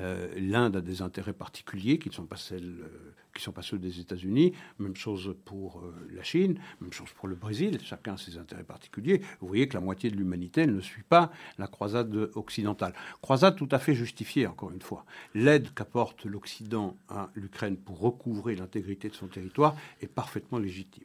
[0.00, 3.62] Euh, L'Inde a des intérêts particuliers qui ne sont pas, celles, euh, qui sont pas
[3.62, 4.52] ceux des États-Unis.
[4.78, 7.78] Même chose pour euh, la Chine, même chose pour le Brésil.
[7.82, 9.20] Chacun a ses intérêts particuliers.
[9.40, 12.92] Vous voyez que la moitié de l'humanité ne suit pas la croisade occidentale.
[13.22, 15.04] Croisade tout à fait justifiée, encore une fois.
[15.34, 21.04] L'aide qu'apporte l'Occident à l'Ukraine pour recouvrer l'intégrité de son territoire est parfaitement légitime.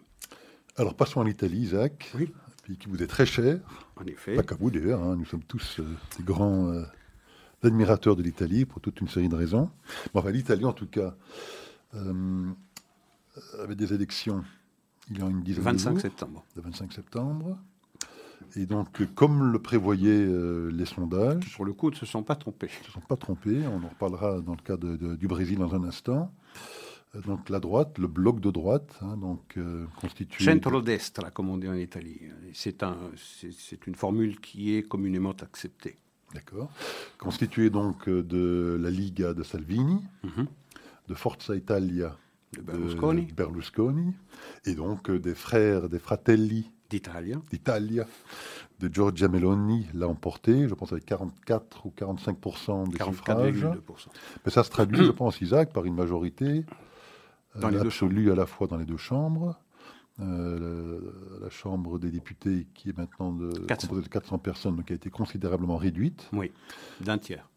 [0.77, 2.11] Alors passons à l'Italie, Isaac.
[2.15, 2.31] Oui.
[2.65, 3.59] Pays qui vous est très cher.
[3.97, 4.35] En effet.
[4.35, 5.15] Pas qu'à vous d'ailleurs, hein.
[5.15, 5.79] nous sommes tous
[6.17, 6.73] des grands
[7.63, 9.69] l'admirateur de l'Italie pour toute une série de raisons.
[10.13, 11.15] enfin, l'Italie, en tout cas,
[11.95, 12.45] euh,
[13.59, 14.43] avait des élections
[15.11, 16.01] il y a une dizaine 25 de jours.
[16.01, 16.45] septembre.
[16.55, 17.57] Le 25 septembre.
[18.55, 21.55] Et donc, comme le prévoyaient euh, les sondages.
[21.55, 22.69] Pour le coup, ils ne se sont pas trompés.
[22.71, 23.63] Ils ne se sont pas trompés.
[23.67, 26.31] On en reparlera dans le cas du Brésil dans un instant.
[27.15, 29.57] Euh, donc, la droite, le bloc de droite, hein, donc,
[29.99, 30.45] constitué.
[30.45, 32.21] Centro-destra, comme on dit en Italie.
[32.53, 32.97] C'est un,
[33.87, 35.97] une formule qui est communément acceptée.
[36.33, 36.69] D'accord.
[37.17, 40.47] Constitué donc euh, de la Liga de Salvini, mhm.
[41.07, 42.15] de Forza Italia
[42.53, 42.61] de
[43.33, 44.13] Berlusconi.
[44.65, 47.37] et donc euh, des frères, des fratelli d'Italia.
[47.51, 48.05] d'Italia,
[48.79, 52.37] de Giorgia Meloni, l'a emporté, je pense avec 44 ou 45
[52.89, 53.67] des suffrages.
[54.45, 56.65] Mais ça se traduit, je pense, Isaac, par une majorité
[57.57, 59.59] euh, absolue à la fois dans les deux chambres.
[60.21, 60.99] Euh,
[61.41, 64.95] la, Chambre des députés, qui est maintenant de, composée de 400 personnes, donc qui a
[64.95, 66.29] été considérablement réduite.
[66.33, 66.51] Oui,
[67.01, 67.49] d'un tiers.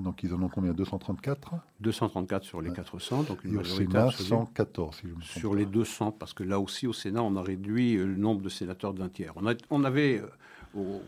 [0.00, 0.72] donc ils en ont combien?
[0.72, 5.54] 234 234 sur les 400, donc une Et au Sénat, 114, si je me Sur
[5.54, 8.94] les 200, parce que là aussi, au Sénat, on a réduit le nombre de sénateurs
[8.94, 9.34] d'un tiers.
[9.36, 10.22] On, on avait
[10.76, 10.98] euh,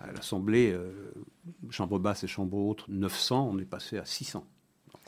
[0.00, 1.12] à l'Assemblée, euh,
[1.70, 4.46] chambre basse et chambre haute, 900, on est passé à 600.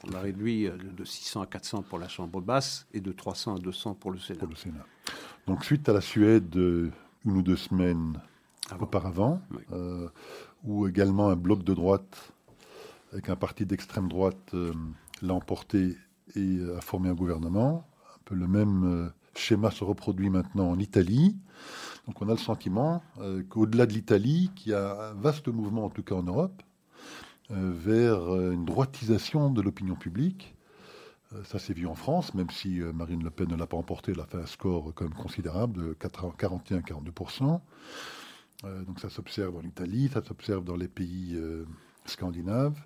[0.04, 3.56] On a réduit euh, de 600 à 400 pour la Chambre basse et de 300
[3.56, 4.40] à 200 pour le Sénat.
[4.40, 4.87] Pour le Sénat.
[5.46, 6.92] Donc suite à la Suède, une
[7.37, 8.20] ou deux semaines
[8.80, 9.40] auparavant,
[9.72, 10.09] euh,
[10.64, 12.32] où également un bloc de droite
[13.12, 14.72] avec un parti d'extrême droite euh,
[15.22, 15.96] l'a emporté
[16.35, 17.87] et a formé un gouvernement.
[18.16, 21.37] Un peu le même schéma se reproduit maintenant en Italie.
[22.06, 23.02] Donc on a le sentiment
[23.48, 28.35] qu'au-delà de l'Italie, qui a un vaste mouvement, en tout cas en Europe, euh, vers
[28.35, 30.54] euh, une droitisation de l'opinion publique,
[31.44, 34.20] Ça s'est vu en France, même si Marine Le Pen ne l'a pas emporté, elle
[34.20, 37.61] a fait un score quand même considérable de 41-42%.
[38.87, 41.37] donc ça s'observe en Italie, ça s'observe dans les pays
[42.06, 42.78] scandinaves.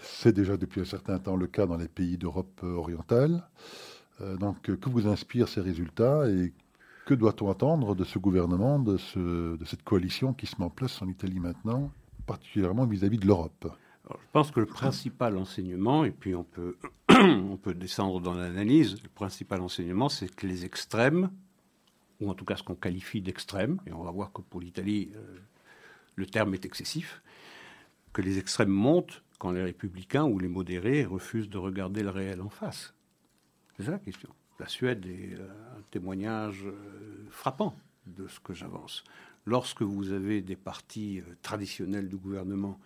[0.00, 3.42] C'est déjà depuis un certain temps le cas dans les pays d'Europe orientale.
[4.20, 6.52] donc que vous inspirent ces résultats et
[7.06, 10.70] que doit-on attendre de ce gouvernement, de, ce, de, cette coalition qui se met en
[10.70, 11.90] place en Italie maintenant,
[12.26, 13.68] particulièrement vis-à-vis de l'Europe
[14.10, 16.76] Je pense que le principal enseignement, et puis on peut,
[17.10, 21.30] on peut descendre dans l'analyse, le principal enseignement, c'est que les extrêmes,
[22.20, 25.10] ou en tout cas ce qu'on qualifie d'extrêmes, et on va voir que pour l'Italie,
[25.16, 25.38] euh,
[26.16, 27.22] le terme est excessif,
[28.12, 32.40] que les extrêmes montent quand les républicains ou les modérés refusent de regarder le réel
[32.40, 32.94] en face.
[33.76, 38.54] C'est ça la question la Suède est euh, un témoignage euh, frappant de ce que
[38.54, 39.04] j'avance.
[39.46, 42.80] Lorsque vous avez des partis euh, traditionnels du gouvernement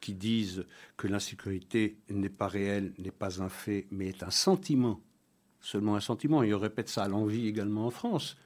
[0.00, 5.00] qui disent que l'insécurité n'est pas réelle, n'est pas un fait, mais est un sentiment,
[5.60, 8.36] seulement un sentiment, et ils répètent ça à l'envie également en France.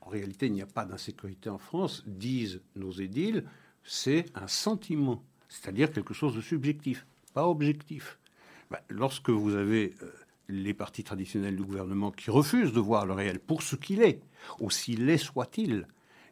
[0.00, 3.44] En réalité, il n'y a pas d'insécurité en France, disent nos édiles,
[3.84, 8.18] c'est un sentiment, c'est-à-dire quelque chose de subjectif, pas objectif.
[8.68, 9.94] Ben, lorsque vous avez
[10.48, 14.20] les partis traditionnels du gouvernement qui refusent de voir le réel pour ce qu'il est,
[14.58, 15.86] aussi laid soit-il,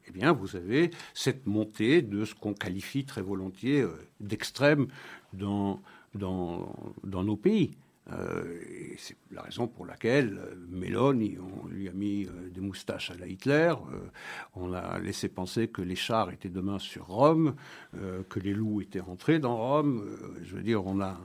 [0.07, 3.91] eh bien, vous avez cette montée de ce qu'on qualifie très volontiers euh,
[4.21, 4.87] d'extrême
[5.33, 5.81] dans,
[6.15, 7.77] dans, nos pays.
[8.13, 8.45] Euh,
[8.99, 13.15] c'est la raison pour laquelle euh, Meloni, on lui a mis euh, des moustaches à
[13.15, 13.73] la Hitler,
[14.55, 17.55] on a laissé penser que les chars étaient demain sur Rome,
[18.29, 20.05] que les loups étaient rentrés dans Rome.
[20.43, 21.19] je veux dire, on a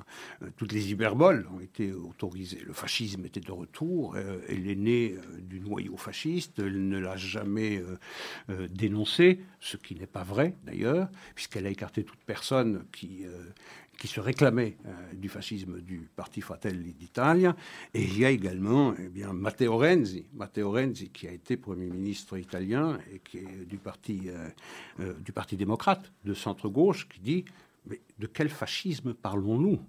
[0.55, 2.61] toutes les hyperboles ont été autorisées.
[2.65, 4.15] Le fascisme était de retour.
[4.47, 5.15] elle est née
[5.49, 6.59] du noyau fasciste.
[6.59, 7.83] Elle ne l'a jamais
[8.69, 13.25] dénoncé, ce qui n'est pas vrai d'ailleurs, puisqu'elle a écarté toute personne qui
[13.99, 17.55] qui se réclamait euh, du fascisme du Parti Fratelli d'Italia.
[17.93, 22.37] Et il y a également eh Matteo Renzi, Matteo Renzi qui a été Premier ministre
[22.37, 24.47] italien et qui est du Parti, euh,
[25.01, 27.45] euh, du parti démocrate de centre-gauche, qui dit
[27.85, 29.79] Mais de quel fascisme parlons-nous?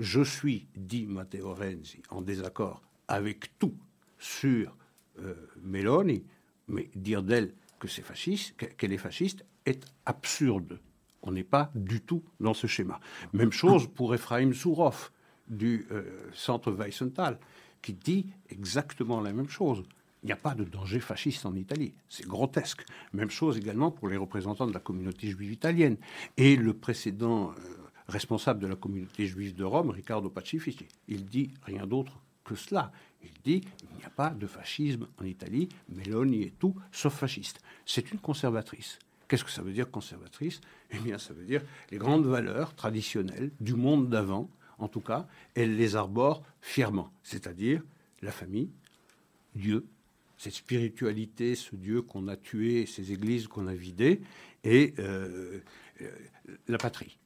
[0.00, 3.74] Je suis, dit Matteo Renzi, en désaccord avec tout
[4.20, 4.76] sur
[5.62, 6.24] Meloni,
[6.68, 10.78] mais dire d'elle que c'est fasciste, qu'elle est fasciste, est absurde.
[11.22, 13.00] On n'est pas du tout dans ce schéma.
[13.32, 15.10] Même chose pour Ephraim Sourov
[15.48, 17.38] du euh, centre Weissenthal,
[17.82, 19.82] qui dit exactement la même chose.
[20.22, 21.94] Il n'y a pas de danger fasciste en Italie.
[22.08, 22.84] C'est grotesque.
[23.12, 25.96] Même chose également pour les représentants de la communauté juive italienne.
[26.36, 31.50] Et le précédent euh, responsable de la communauté juive de Rome, Riccardo Pacifici, il dit
[31.62, 32.92] rien d'autre que cela.
[33.22, 37.60] Il dit il n'y a pas de fascisme en Italie, Meloni est tout sauf fasciste.
[37.86, 38.98] C'est une conservatrice.
[39.28, 40.60] Qu'est-ce que ça veut dire conservatrice?
[40.90, 45.28] Eh bien, ça veut dire les grandes valeurs traditionnelles du monde d'avant, en tout cas,
[45.54, 47.82] elle les arbore fièrement, c'est-à-dire
[48.22, 48.70] la famille,
[49.54, 49.86] Dieu,
[50.36, 54.20] cette spiritualité, ce Dieu qu'on a tué, ces églises qu'on a vidées,
[54.64, 55.60] et euh,
[56.00, 56.10] euh,
[56.66, 57.18] la patrie.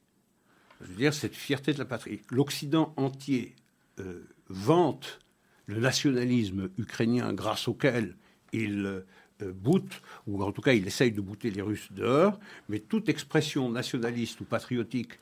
[0.81, 2.21] Je veux dire, cette fierté de la patrie.
[2.29, 3.55] L'Occident entier
[3.99, 5.19] euh, vante
[5.67, 8.15] le nationalisme ukrainien grâce auquel
[8.53, 9.03] il
[9.41, 13.09] euh, boot, ou en tout cas il essaye de bouter les Russes dehors, mais toute
[13.09, 15.19] expression nationaliste ou patriotique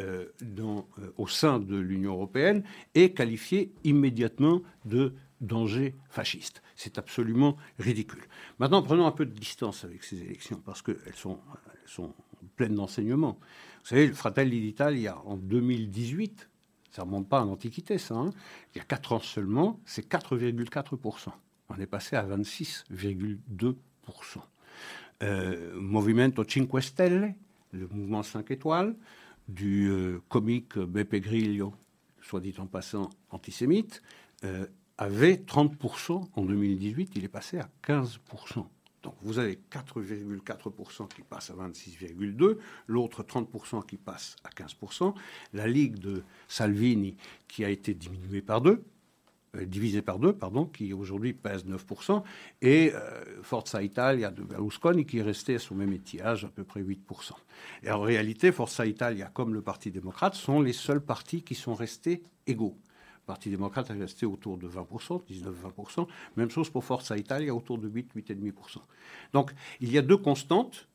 [0.00, 0.82] euh, euh,
[1.18, 2.62] au sein de l'Union européenne
[2.94, 6.62] est qualifiée immédiatement de danger fasciste.
[6.74, 8.22] C'est absolument ridicule.
[8.58, 12.14] Maintenant, prenons un peu de distance avec ces élections, parce qu'elles sont, elles sont
[12.56, 13.38] pleines d'enseignements.
[13.82, 16.48] Vous savez, le Fratelli d'Italia, en 2018,
[16.90, 18.32] ça remonte pas à l'Antiquité, ça, hein,
[18.74, 21.30] il y a 4 ans seulement, c'est 4,4%.
[21.68, 23.76] On est passé à 26,2%.
[25.22, 27.34] Euh, Movimento 5 Stelle,
[27.72, 28.96] le mouvement 5 étoiles,
[29.48, 31.74] du euh, comique Beppe Grillo,
[32.22, 34.02] soit dit en passant antisémite,
[34.44, 34.66] euh,
[34.98, 38.66] avait 30% en 2018, il est passé à 15%.
[39.02, 45.14] Donc vous avez 4,4% qui passe à 26,2%, l'autre 30% qui passe à 15%,
[45.54, 47.16] la Ligue de Salvini
[47.48, 48.84] qui a été diminuée par deux,
[49.56, 52.22] euh, divisé par deux, pardon, qui aujourd'hui pèse 9%,
[52.62, 56.62] et euh, Forza Italia de Berlusconi qui est resté à son même étiage, à peu
[56.62, 57.32] près 8%.
[57.82, 61.74] Et en réalité, Forza Italia, comme le Parti démocrate, sont les seuls partis qui sont
[61.74, 62.76] restés égaux.
[63.26, 66.06] Parti démocrate est resté autour de 20%, 19-20%.
[66.36, 68.78] Même chose pour Forza Italia, autour de 8, 8,5%.
[69.32, 70.88] Donc, il y a deux constantes,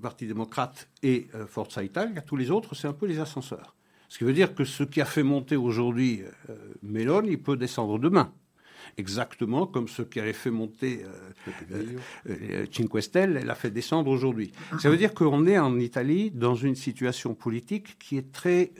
[0.00, 2.22] Parti démocrate et euh, Forza Italia.
[2.22, 3.74] Tous les autres, c'est un peu les ascenseurs.
[4.08, 6.74] Ce qui veut dire que ce qui a fait monter aujourd'hui euh,
[7.26, 8.32] il peut descendre demain.
[8.96, 11.04] Exactement comme ce qui avait fait monter
[12.28, 14.52] euh, Cinque Stelle, elle a fait descendre aujourd'hui.
[14.80, 18.72] Ça veut dire qu'on est en Italie dans une situation politique qui est très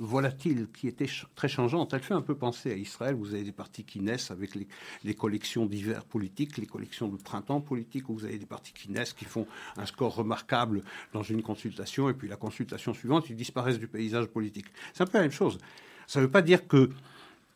[0.00, 1.92] volatile, qui était très changeante.
[1.92, 3.14] Elle fait un peu penser à Israël.
[3.14, 7.60] Vous avez des partis qui naissent avec les, collections d'hiver politiques, les collections de printemps
[7.60, 10.82] politiques, où vous avez des partis qui naissent, qui font un score remarquable
[11.12, 14.66] dans une consultation, et puis la consultation suivante, ils disparaissent du paysage politique.
[14.94, 15.58] C'est un peu la même chose.
[16.06, 16.90] Ça ne veut pas dire que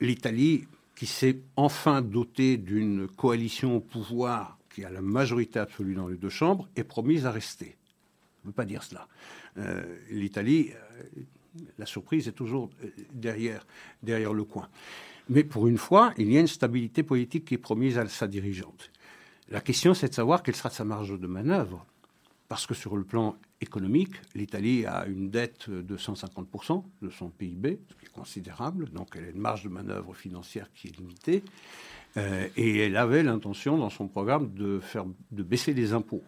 [0.00, 6.08] l'Italie, qui s'est enfin dotée d'une coalition au pouvoir qui a la majorité absolue dans
[6.08, 7.76] les deux chambres, est promise à rester.
[8.42, 9.06] Je ne veut pas dire cela.
[9.56, 11.22] Euh, L'Italie euh,
[11.78, 13.64] la surprise est toujours euh, derrière,
[14.02, 14.68] derrière le coin.
[15.28, 18.26] Mais pour une fois, il y a une stabilité politique qui est promise à sa
[18.26, 18.90] dirigeante.
[19.48, 21.86] La question, c'est de savoir quelle sera sa marge de manœuvre.
[22.48, 27.80] Parce que sur le plan économique, l'Italie a une dette de 150% de son PIB,
[27.88, 28.90] ce qui est considérable.
[28.90, 31.42] Donc elle a une marge de manœuvre financière qui est limitée.
[32.16, 36.22] Euh, et elle avait l'intention dans son programme de, faire, de baisser les impôts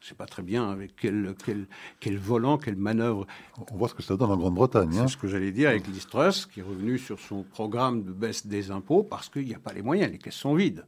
[0.00, 1.66] je ne sais pas très bien avec quel, quel,
[1.98, 3.26] quel, volant, quelle manœuvre.
[3.72, 4.90] On voit ce que ça donne en Grande-Bretagne.
[4.92, 5.08] C'est hein.
[5.08, 8.46] ce que j'allais dire avec Liz Truss, qui est revenu sur son programme de baisse
[8.46, 10.86] des impôts parce qu'il n'y a pas les moyens, les caisses sont vides.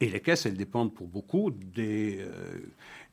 [0.00, 2.58] Et les caisses, elles dépendent pour beaucoup des, euh,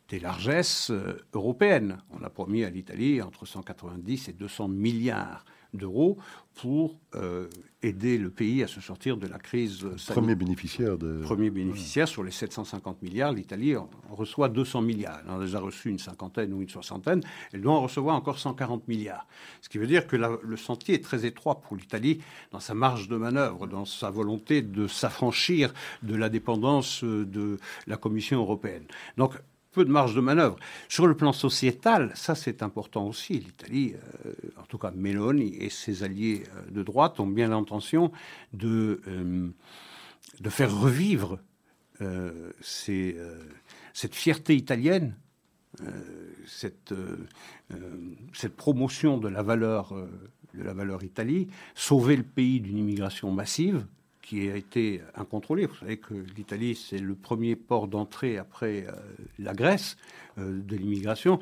[0.10, 1.98] des largesses euh, européennes.
[2.12, 6.18] On a promis à l'Italie entre 190 et 200 milliards d'euros
[6.56, 7.50] pour euh,
[7.84, 10.16] aider le pays à se sortir de la crise sanitaire.
[10.16, 11.22] Premier bénéficiaire de...
[11.22, 13.34] Premier bénéficiaire sur les 750 milliards.
[13.34, 15.20] L'Italie en reçoit 200 milliards.
[15.24, 17.22] Elle en a déjà reçu une cinquantaine ou une soixantaine.
[17.54, 19.28] Elle doit en recevoir encore 140 milliards.
[19.62, 23.08] Ce qui veut dire que le sentier est très étroit pour l'Italie dans sa marge
[23.08, 28.86] de manœuvre, dans sa volonté de s'affranchir de la dépendance de la Commission européenne.
[29.18, 29.34] Donc
[29.78, 30.58] peu de marge de manœuvre.
[30.90, 33.34] Sur le plan sociétal, ça c'est important aussi.
[33.34, 33.94] L'Italie,
[34.26, 38.12] euh, en tout cas Meloni et ses alliés euh, de droite ont bien l'intention
[38.54, 39.50] de, euh,
[40.40, 41.40] de faire revivre
[42.62, 43.16] cette
[44.14, 45.16] fierté italienne,
[46.46, 46.94] cette,
[48.34, 49.96] cette promotion de la valeur
[50.54, 53.88] de la valeur Italie, sauver le pays d'une immigration massive
[54.28, 55.68] qui a été incontrôlé.
[55.68, 58.92] Vous savez que l'Italie, c'est le premier port d'entrée après euh,
[59.40, 59.96] la Grèce
[60.38, 61.40] euh, de l'immigration.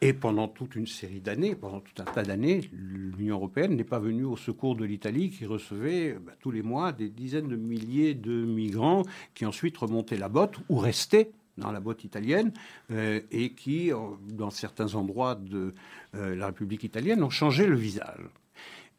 [0.00, 3.98] Et pendant toute une série d'années, pendant tout un tas d'années, l'Union européenne n'est pas
[3.98, 8.14] venue au secours de l'Italie qui recevait bah, tous les mois des dizaines de milliers
[8.14, 9.02] de migrants
[9.34, 12.52] qui ensuite remontaient la botte ou restaient dans la botte italienne
[12.92, 13.90] euh, et qui,
[14.28, 15.74] dans certains endroits de
[16.12, 18.20] la République italienne, ont changé le visage.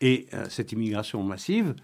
[0.02, 1.76] Et cette immigration massive,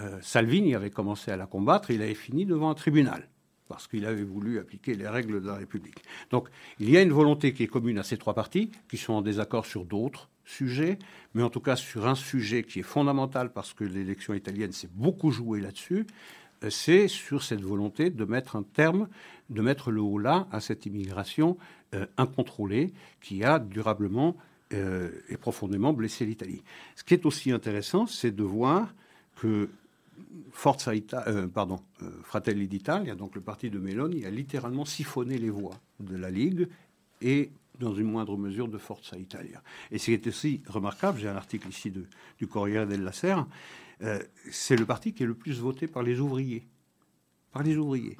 [0.00, 3.28] euh, Salvini avait commencé à la combattre, il avait fini devant un tribunal
[3.68, 6.02] parce qu'il avait voulu appliquer les règles de la République.
[6.30, 6.48] Donc
[6.80, 9.22] il y a une volonté qui est commune à ces trois partis, qui sont en
[9.22, 10.98] désaccord sur d'autres sujets,
[11.34, 14.90] mais en tout cas sur un sujet qui est fondamental parce que l'élection italienne s'est
[14.92, 16.06] beaucoup jouée là-dessus,
[16.62, 19.08] euh, c'est sur cette volonté de mettre un terme,
[19.48, 21.56] de mettre le haut là à cette immigration
[21.94, 24.36] euh, incontrôlée qui a durablement
[25.28, 26.64] et profondément blessé l'Italie.
[26.96, 28.92] Ce qui est aussi intéressant, c'est de voir
[29.36, 29.68] que
[30.66, 35.74] Euh, pardon, euh, Fratelli d'Italia, donc le parti de Meloni, a littéralement siphonné les voix
[36.00, 36.68] de la Ligue
[37.20, 39.62] et, dans une moindre mesure, de Forza Italia.
[39.90, 42.06] Et ce qui est aussi remarquable, j'ai un article ici de,
[42.38, 43.46] du Corriere della Sera,
[44.02, 46.66] euh, c'est le parti qui est le plus voté par les ouvriers.
[47.52, 48.16] Par les ouvriers.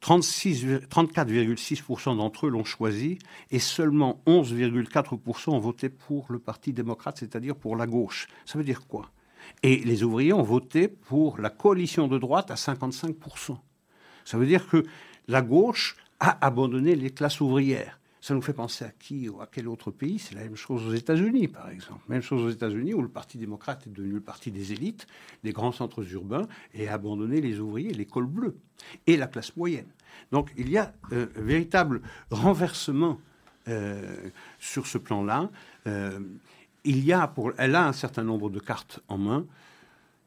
[0.00, 3.18] 34,6% d'entre eux l'ont choisi
[3.50, 8.28] et seulement 11,4% ont voté pour le Parti démocrate, c'est-à-dire pour la gauche.
[8.46, 9.10] Ça veut dire quoi?
[9.62, 13.56] Et les ouvriers ont voté pour la coalition de droite à 55%.
[14.24, 14.84] Ça veut dire que
[15.26, 17.98] la gauche a abandonné les classes ouvrières.
[18.20, 20.18] Ça nous fait penser à qui ou à quel autre pays?
[20.18, 22.02] C'est la même chose aux États-Unis, par exemple.
[22.08, 25.06] Même chose aux États-Unis, où le Parti démocrate est devenu le parti des élites,
[25.44, 28.56] des grands centres urbains, et a abandonné les ouvriers, les cols bleus,
[29.06, 29.86] et la classe moyenne.
[30.32, 33.20] Donc il y a euh, un véritable renversement
[33.68, 35.50] euh, sur ce plan-là.
[35.86, 36.20] Euh,
[36.84, 39.46] il y a pour, elle a un certain nombre de cartes en main.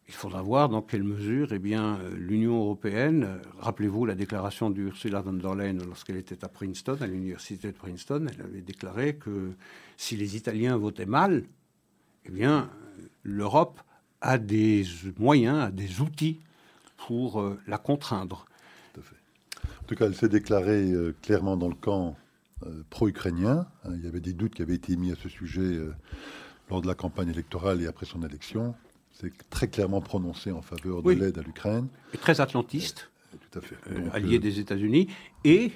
[0.08, 4.70] Il faudra voir dans quelle mesure eh bien, euh, l'Union européenne, euh, rappelez-vous la déclaration
[4.70, 9.16] d'Ursula von der Leyen lorsqu'elle était à Princeton, à l'université de Princeton, elle avait déclaré
[9.16, 9.54] que
[9.96, 11.44] si les Italiens votaient mal,
[12.26, 12.70] eh bien,
[13.24, 13.80] l'Europe
[14.20, 14.84] a des
[15.18, 16.40] moyens, a des outils
[16.98, 18.46] pour euh, la contraindre.
[18.94, 19.16] Tout à fait.
[19.82, 22.18] En tout cas, elle s'est déclarée clairement dans le camp
[22.90, 23.68] pro-ukrainien.
[23.84, 25.80] Hein, il y avait des doutes qui avaient été mis à ce sujet
[26.72, 28.76] lors de la campagne électorale et après son élection,
[29.12, 31.88] c'est très clairement prononcé en faveur de l'aide à l'Ukraine.
[32.22, 33.12] Très atlantiste.
[33.34, 33.76] Euh, tout à fait.
[33.92, 35.08] Euh, allié euh, des États-Unis.
[35.44, 35.72] Et,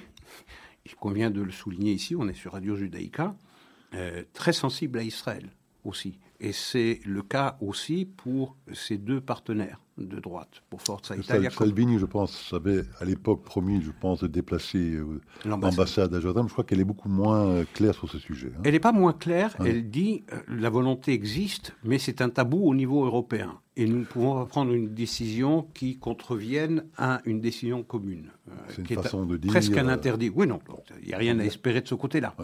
[0.86, 3.34] il convient de le souligner ici, on est sur Radio Judaïka,
[4.34, 5.48] très sensible à Israël
[5.84, 6.18] aussi.
[6.40, 11.50] Et c'est le cas aussi pour ces deux partenaires de droite, pour Forza Italia.
[11.50, 16.48] Salvini, je pense, avait à l'époque promis, je pense, de déplacer euh, l'ambassade à Jérusalem.
[16.48, 18.52] Je crois qu'elle est beaucoup moins euh, claire sur ce sujet.
[18.54, 18.60] Hein.
[18.64, 19.56] Elle n'est pas moins claire.
[19.64, 23.58] Elle dit euh, la volonté existe, mais c'est un tabou au niveau européen.
[23.78, 28.30] Et nous pouvons prendre une décision qui contrevienne à une décision commune.
[28.68, 29.50] c'est une façon de dire.
[29.50, 30.30] Presque un interdit.
[30.34, 30.60] Oui, non,
[31.02, 32.34] il n'y a rien à espérer de ce côté-là.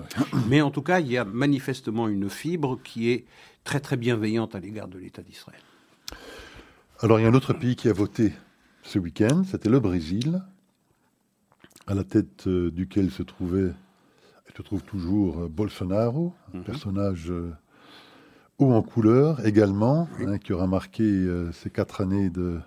[0.48, 3.24] Mais en tout cas, il y a manifestement une fibre qui est
[3.64, 5.60] très très bienveillante à l'égard de l'État d'Israël.
[7.00, 8.32] Alors il y a un autre pays qui a voté
[8.82, 10.42] ce week-end, c'était le Brésil,
[11.86, 16.64] à la tête euh, duquel se trouvait, et se trouve toujours euh, Bolsonaro, un mhm.
[16.64, 17.52] personnage euh,
[18.58, 22.60] haut en couleur également, hein, qui aura marqué ces quatre années de,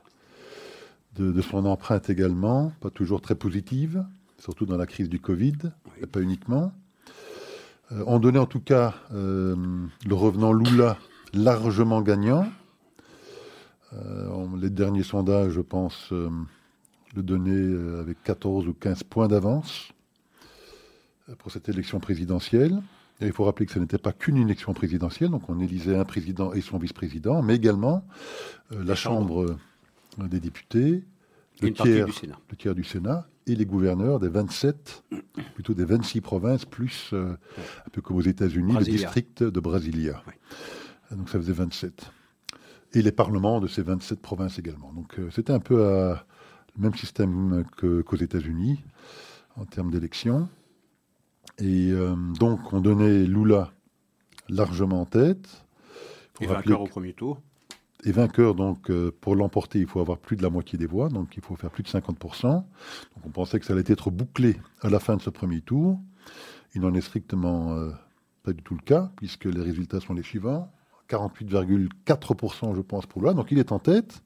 [1.18, 4.06] de, son empreinte également, pas toujours très positive,
[4.38, 5.58] surtout dans la crise du Covid,
[6.02, 6.74] et pas uniquement.
[7.92, 10.98] On donnait en tout cas le revenant Lula
[11.34, 12.48] largement gagnant.
[13.94, 16.30] Euh, les derniers sondages, je pense, euh,
[17.16, 19.90] le donnaient euh, avec 14 ou 15 points d'avance
[21.40, 22.82] pour cette élection présidentielle.
[23.22, 26.04] Et il faut rappeler que ce n'était pas qu'une élection présidentielle, donc on élisait un
[26.04, 28.06] président et son vice-président, mais également
[28.72, 29.56] la Chambre
[30.18, 31.06] des députés,
[31.62, 35.04] le tiers, le tiers, du Sénat et les gouverneurs des 27,
[35.54, 40.24] plutôt des 26 provinces, plus, un peu comme aux États-Unis, le district de Brasilia.
[41.12, 42.12] Donc ça faisait 27
[42.96, 44.92] et les parlements de ces 27 provinces également.
[44.94, 46.18] Donc euh, c'était un peu le
[46.78, 48.84] même système qu'aux États-Unis
[49.58, 50.50] en termes d'élections.
[51.60, 53.72] Et euh, donc on donnait Lula
[54.50, 55.66] largement en tête.
[56.42, 57.42] Et vainqueur au premier tour.
[58.06, 61.10] Et vainqueur, donc, euh, pour l'emporter, il faut avoir plus de la moitié des voix,
[61.10, 62.44] donc il faut faire plus de 50%.
[62.44, 62.66] Donc
[63.26, 66.00] on pensait que ça allait être bouclé à la fin de ce premier tour.
[66.76, 67.76] Il n'en est strictement
[68.44, 70.72] pas du tout le cas, puisque les résultats sont les suivants.
[71.10, 73.34] 48,4% je pense pour lui.
[73.34, 74.24] Donc il est en tête,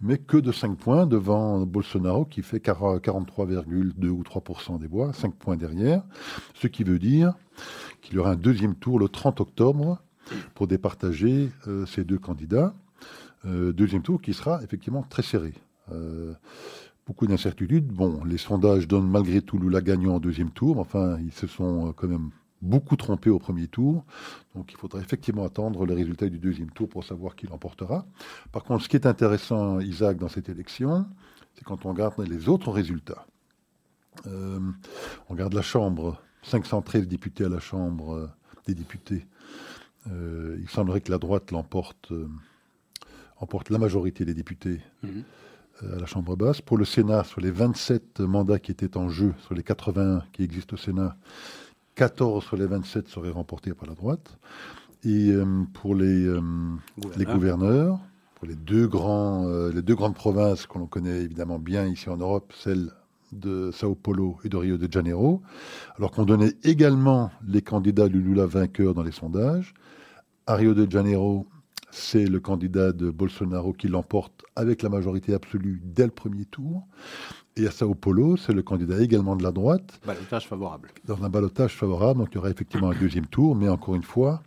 [0.00, 5.34] mais que de 5 points devant Bolsonaro qui fait 43,2 ou 3% des voix, 5
[5.34, 6.02] points derrière.
[6.54, 7.34] Ce qui veut dire
[8.02, 10.02] qu'il y aura un deuxième tour le 30 octobre
[10.54, 12.74] pour départager euh, ces deux candidats.
[13.44, 15.54] Euh, deuxième tour qui sera effectivement très serré.
[15.92, 16.32] Euh,
[17.06, 17.86] beaucoup d'incertitudes.
[17.86, 20.78] Bon, les sondages donnent malgré tout Lula gagnant en deuxième tour.
[20.78, 22.30] Enfin, ils se sont quand même
[22.62, 24.04] beaucoup trompé au premier tour.
[24.54, 28.06] Donc il faudra effectivement attendre le résultat du deuxième tour pour savoir qui l'emportera.
[28.52, 31.06] Par contre, ce qui est intéressant, Isaac, dans cette élection,
[31.54, 33.26] c'est quand on regarde les autres résultats.
[34.26, 34.58] Euh,
[35.28, 38.30] on regarde la Chambre, 513 députés à la Chambre euh,
[38.66, 39.26] des députés.
[40.10, 42.12] Euh, il semblerait que la droite l'emporte,
[43.40, 44.80] emporte la majorité des députés.
[45.02, 45.24] Mhm.
[45.92, 46.62] à la Chambre basse.
[46.62, 50.42] Pour le Sénat, sur les 27 mandats qui étaient en jeu, sur les 81 qui
[50.42, 51.16] existent au Sénat,
[51.96, 54.38] 14 sur les 27 seraient remportés par la droite.
[55.04, 56.40] Et euh, pour les, euh,
[57.16, 57.98] les, gouverneurs,
[58.34, 62.16] pour les deux, grands, euh, les deux grandes provinces qu'on connaît évidemment bien ici en
[62.16, 62.90] Europe, celle
[63.32, 65.42] de Sao Paulo et de Rio de Janeiro,
[65.96, 69.74] alors qu'on donnait également les candidats du Lula vainqueurs dans les sondages.
[70.46, 71.46] À Rio de Janeiro,
[71.96, 76.86] c'est le candidat de Bolsonaro qui l'emporte avec la majorité absolue dès le premier tour.
[77.56, 79.98] Et à Sao Paulo, c'est le candidat également de la droite.
[80.06, 80.90] Balotage favorable.
[81.06, 84.02] Dans un balotage favorable, donc il y aura effectivement un deuxième tour, mais encore une
[84.02, 84.42] fois,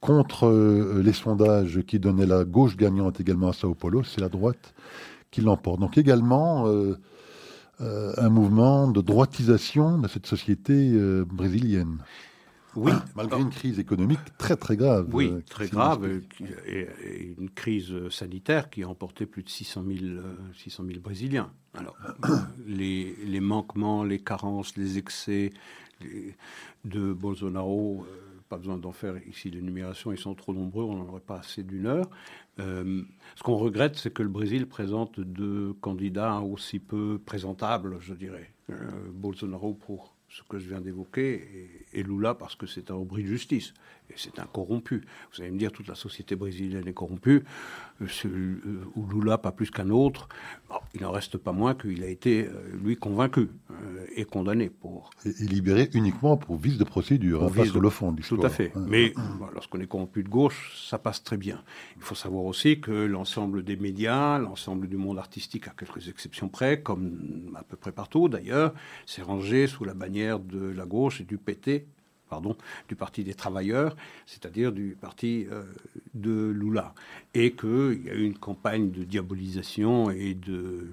[0.00, 4.28] contre euh, les sondages qui donnaient la gauche gagnante également à Sao Paulo, c'est la
[4.28, 4.74] droite
[5.30, 5.78] qui l'emporte.
[5.78, 6.98] Donc également euh,
[7.80, 10.92] euh, un mouvement de droitisation de cette société
[11.24, 11.98] brésilienne.
[12.76, 12.92] Oui.
[13.16, 15.08] Malgré une crise économique très très grave.
[15.12, 16.08] Oui, euh, très grave,
[16.66, 20.22] et, une crise sanitaire qui a emporté plus de 600 000,
[20.56, 21.52] 600 000 Brésiliens.
[21.74, 21.96] Alors,
[22.66, 25.52] les, les, manquements, les carences, les excès
[26.84, 28.16] de Bolsonaro, euh,
[28.48, 31.62] pas besoin d'en faire ici l'énumération, ils sont trop nombreux, on n'en aurait pas assez
[31.62, 32.08] d'une heure.
[32.58, 33.02] Euh,
[33.36, 38.52] ce qu'on regrette, c'est que le Brésil présente deux candidats aussi peu présentables, je dirais.
[39.12, 43.28] Bolsonaro pour ce que je viens d'évoquer, et, Lula parce que c'est un abri de
[43.28, 43.74] justice,
[44.10, 45.02] et c'est un corrompu.
[45.32, 47.44] Vous allez me dire, toute la société brésilienne est corrompue,
[48.02, 50.28] euh, euh, ou Lula pas plus qu'un autre,
[50.94, 52.50] il n'en reste pas moins qu'il a été, euh,
[52.82, 53.48] lui, convaincu
[54.16, 55.10] et condamné pour...
[55.24, 58.72] Et, libéré uniquement pour vice de procédure, pour hein, pas le fond Tout à fait.
[58.76, 59.14] Mais
[59.54, 61.62] lorsqu'on est corrompu de gauche, ça passe très bien.
[61.96, 66.48] Il faut savoir aussi que l'ensemble des médias, l'ensemble du monde artistique, à quelques exceptions
[66.48, 68.74] près, comme à peu près partout d'ailleurs,
[69.06, 71.86] s'est rangé sous la bannière de la gauche et du PT,
[72.88, 75.64] du Parti des travailleurs, c'est-à-dire du parti euh,
[76.14, 76.94] de Lula.
[77.34, 80.90] Et qu'il y a eu une campagne de diabolisation et de,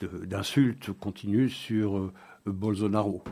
[0.00, 2.12] d'insultes continues sur euh,
[2.46, 3.22] Bolsonaro,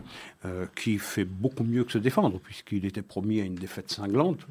[0.45, 4.47] euh, qui fait beaucoup mieux que se défendre, puisqu'il était promis à une défaite cinglante.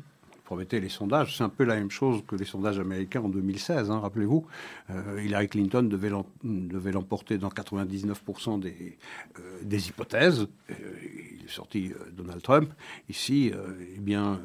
[0.51, 1.37] Promettait les sondages.
[1.37, 4.45] C'est un peu la même chose que les sondages américains en 2016, hein, rappelez-vous.
[4.89, 8.97] Euh, Hillary Clinton devait l'emporter dans 99% des,
[9.39, 10.49] euh, des hypothèses.
[10.67, 12.69] il est sorti Donald Trump.
[13.07, 14.41] Ici, eh bien,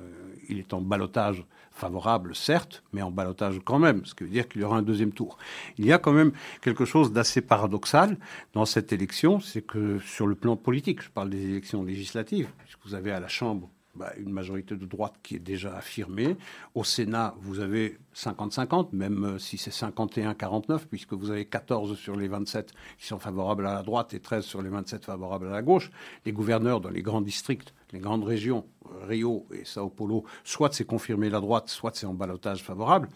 [0.49, 4.49] il est en balotage favorable, certes, mais en balotage quand même, ce qui veut dire
[4.49, 5.39] qu'il y aura un deuxième tour.
[5.77, 6.31] Il y a quand même
[6.61, 8.17] quelque chose d'assez paradoxal
[8.53, 12.79] dans cette élection, c'est que sur le plan politique, je parle des élections législatives, puisque
[12.87, 16.37] vous avez à la Chambre bah, une majorité de droite qui est déjà affirmée.
[16.75, 22.17] Au Sénat, vous avez 50-50, même euh, si c'est 51-49, puisque vous avez 14 sur
[22.17, 25.51] les 27 qui sont favorables à la droite et 13 sur les 27 favorables à
[25.51, 25.91] la gauche.
[26.25, 30.73] Les gouverneurs dans les grands districts, les grandes régions, euh, Rio et Sao Paulo, soit
[30.73, 33.09] c'est confirmé la droite, soit c'est en balotage favorable.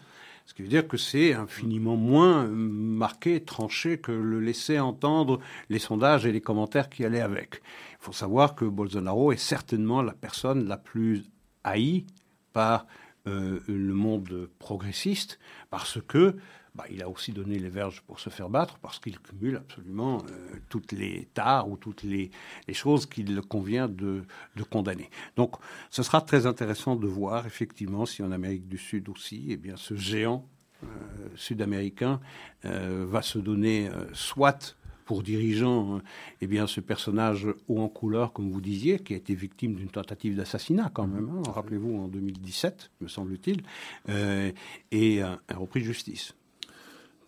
[0.45, 5.39] Ce qui veut dire que c'est infiniment moins marqué, tranché que le laisser entendre
[5.69, 7.61] les sondages et les commentaires qui allaient avec.
[7.93, 11.23] Il faut savoir que Bolsonaro est certainement la personne la plus
[11.63, 12.05] haïe
[12.53, 12.85] par
[13.27, 15.39] euh, le monde progressiste,
[15.69, 16.35] parce que
[16.75, 20.23] bah, il a aussi donné les verges pour se faire battre, parce qu'il cumule absolument
[20.29, 22.31] euh, toutes les tares ou toutes les,
[22.71, 24.23] choses qu'il convient de,
[24.69, 25.09] condamner.
[25.35, 25.55] Donc,
[25.89, 29.75] ce sera très intéressant de voir effectivement si en Amérique du Sud aussi, eh bien,
[29.75, 30.47] ce géant
[30.83, 30.87] euh,
[31.35, 32.19] sud-américain
[32.63, 34.75] va se donner soit
[35.11, 35.99] pour dirigeant
[36.39, 39.89] eh bien, ce personnage haut en couleur, comme vous disiez, qui a été victime d'une
[39.89, 43.61] tentative d'assassinat quand même, hein, rappelez-vous, en 2017, me semble-t-il,
[44.07, 44.53] euh,
[44.91, 46.33] et un, repris de justice.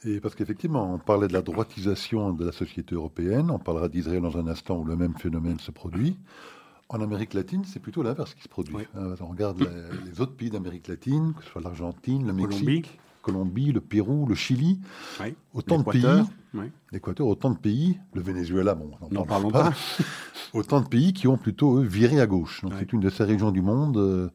[0.05, 4.21] Et parce qu'effectivement, on parlait de la droitisation de la société européenne, on parlera d'Israël
[4.21, 6.17] dans un instant où le même phénomène se produit.
[6.89, 8.75] En Amérique latine, c'est plutôt l'inverse qui se produit.
[8.95, 9.65] Euh, on regarde
[10.05, 14.35] les, autres pays d'Amérique latine, que ce soit l'Argentine, le Mexique, Colombie, le Pérou, le
[14.35, 14.79] Chili,
[15.53, 16.05] autant de pays,
[16.91, 19.71] l'Équateur, autant de pays, le Venezuela, bon, n'en parlons pas,
[20.53, 22.61] autant de pays qui ont plutôt viré à gauche.
[22.61, 24.29] Donc c'est une de ces régions du monde euh,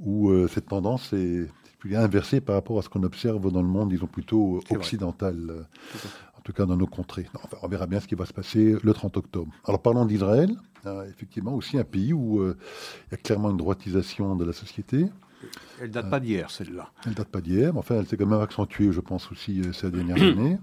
[0.00, 1.46] où euh, cette tendance est
[1.82, 5.62] plus inversée par rapport à ce qu'on observe dans le monde, disons plutôt occidental, euh,
[6.38, 7.26] en tout cas dans nos contrées.
[7.60, 9.52] on verra bien ce qui va se passer le 30 octobre.
[9.66, 10.56] Alors parlons d'Israël,
[11.08, 15.08] effectivement aussi un pays où il y a clairement une droitisation de la société.
[15.80, 16.90] Elle date pas d'hier, celle-là.
[17.04, 19.90] Elle date pas d'hier, enfin, elle s'est quand même accentuée, je pense, aussi euh, ces
[19.90, 20.58] dernières années.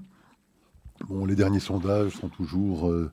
[1.08, 3.12] Bon, les derniers sondages sont toujours euh,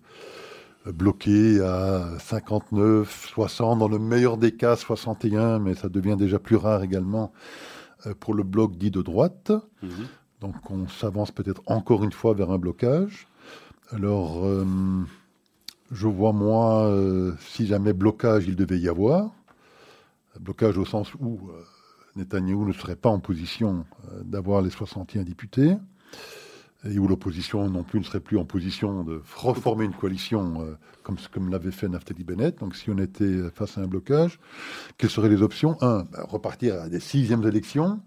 [0.87, 6.57] bloqués à 59, 60, dans le meilleur des cas 61, mais ça devient déjà plus
[6.57, 7.76] rare également euh,
[8.21, 9.53] pour le bloc dit de droite.
[9.83, 9.91] Mhm.
[10.41, 13.27] Donc on s'avance peut-être encore une fois vers un blocage.
[13.91, 14.45] Alors,
[15.93, 16.93] je vois moi,
[17.39, 19.31] si jamais blocage il devait y avoir,
[20.41, 21.63] blocage au sens où euh,
[22.17, 25.77] Netanyahou ne serait pas en position euh, d'avoir les 61 députés,
[26.85, 30.77] et où l'opposition non plus ne serait plus en position de reformer une coalition euh,
[31.03, 32.59] comme, l'avait fait Naftali Bennett.
[32.59, 34.39] Donc si on était face à un blocage,
[34.99, 35.77] quelles seraient les options?
[35.81, 38.01] Un, ben, repartir à des sixièmes élections.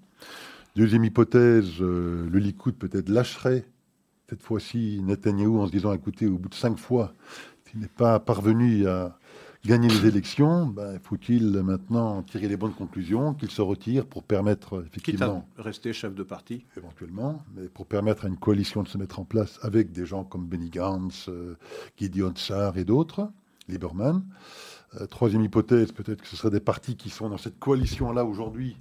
[0.75, 3.65] Deuxième hypothèse, le Likoud peut-être lâcherait
[4.29, 7.13] cette fois-ci Netanyahou en se disant, écoutez, au bout de cinq fois,
[7.73, 9.17] il n'est pas parvenu à
[9.65, 14.83] gagner les élections, ben, faut-il maintenant tirer les bonnes conclusions, qu'il se retire pour permettre
[14.87, 15.41] effectivement...
[15.41, 18.97] Quitte à rester chef de parti Éventuellement, mais pour permettre à une coalition de se
[18.97, 21.55] mettre en place avec des gens comme Benny Gantz, euh,
[21.97, 22.33] Gideon
[22.75, 23.29] et d'autres,
[23.67, 24.23] Lieberman.
[24.99, 28.77] Euh, troisième hypothèse, peut-être que ce seraient des partis qui sont dans cette coalition-là aujourd'hui,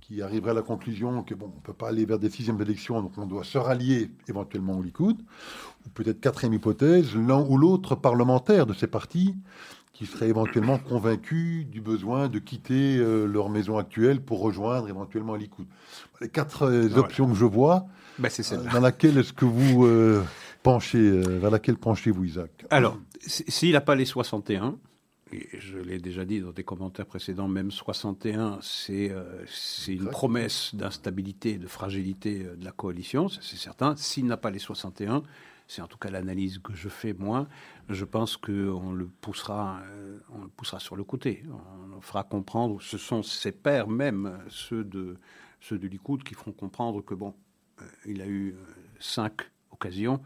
[0.00, 2.60] qui arriveraient à la conclusion que bon, on ne peut pas aller vers des sixièmes
[2.60, 5.20] élections, donc on doit se rallier éventuellement au Likoud.
[5.86, 9.36] Ou peut-être quatrième hypothèse, l'un ou l'autre parlementaire de ces partis
[9.98, 15.34] qui seraient éventuellement convaincus du besoin de quitter euh, leur maison actuelle pour rejoindre éventuellement
[15.34, 15.66] Likoud.
[16.20, 19.88] Les quatre euh, options que je vois, ben, c'est euh, dans laquelle est-ce que vous
[20.62, 22.64] penchez, vers laquelle penchez-vous, Isaac?
[22.70, 22.96] Alors,
[23.26, 24.76] s'il n'a pas les 61,
[25.32, 29.12] et je l'ai déjà dit dans des commentaires précédents, même 61, c'est
[29.48, 33.96] c'est une promesse d'instabilité, de fragilité de la coalition, c'est certain.
[33.96, 35.24] S'il n'a pas les 61,
[35.68, 37.46] c'est en tout cas l'analyse que je fais moi,
[37.90, 41.44] je pense qu'on le poussera, euh, on le poussera sur le côté.
[41.94, 42.80] On fera comprendre.
[42.80, 45.18] Ce sont ses pères même, ceux de
[45.60, 47.34] ceux Likoud, qui feront comprendre que bon,
[47.80, 48.64] euh, il a eu euh,
[48.98, 50.22] cinq occasions.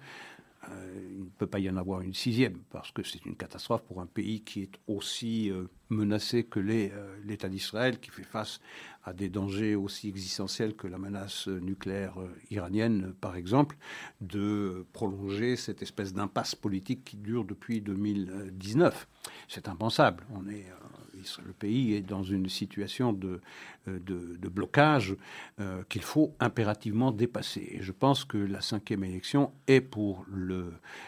[0.69, 4.01] Il ne peut pas y en avoir une sixième, parce que c'est une catastrophe pour
[4.01, 5.51] un pays qui est aussi
[5.91, 8.61] menacé que l'État d'Israël, qui fait face
[9.05, 13.77] à des dangers aussi existentiels que la menace nucléaire euh, iranienne, par exemple,
[14.21, 19.09] de prolonger cette espèce d'impasse politique qui dure depuis 2019.
[19.49, 20.25] C'est impensable.
[20.35, 20.92] On est, euh,
[21.45, 23.41] le pays est dans une situation de,
[23.89, 23.99] euh,
[24.51, 25.17] blocage
[25.89, 27.67] qu'il faut impérativement dépasser.
[27.73, 30.27] Et je pense que la cinquième élection est pour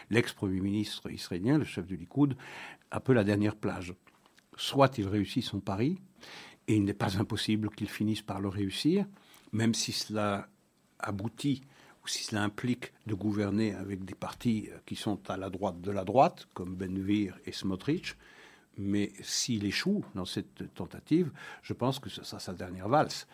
[0.09, 2.35] l'ex-premier ministre israélien, le chef du Likoud,
[2.91, 3.93] un peu la dernière plage.
[4.57, 5.99] Soit il réussit son pari,
[6.67, 9.05] et il n'est pas impossible qu'ils finissent par le réussir,
[9.51, 10.47] même si cela
[10.99, 11.61] aboutit
[12.03, 15.91] ou si cela implique de gouverner avec des partis qui sont à la droite de
[15.91, 18.15] la droite, comme Benvir et Smotrich.
[18.77, 23.27] Mais s'il échoue dans cette tentative, je pense que ce sera sa dernière valse,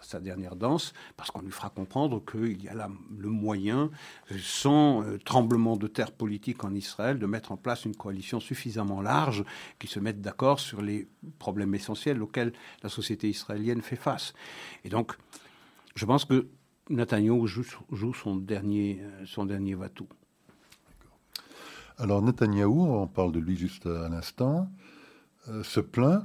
[0.00, 2.88] sa dernière danse, parce qu'on lui fera comprendre qu'il y a
[3.18, 3.90] le moyen,
[4.38, 9.00] sans euh, tremblement de terre politique en Israël, de mettre en place une coalition suffisamment
[9.00, 9.44] large
[9.78, 11.08] qui se mette d'accord sur les
[11.38, 12.52] problèmes essentiels auxquels
[12.82, 14.32] la société israélienne fait face.
[14.84, 15.16] Et donc,
[15.94, 16.48] je pense que
[16.88, 19.76] Netanyahu joue, son dernier, euh, son dernier.
[21.98, 24.68] Alors Netanyahou, on parle de lui juste à l'instant,
[25.48, 26.24] euh, se plaint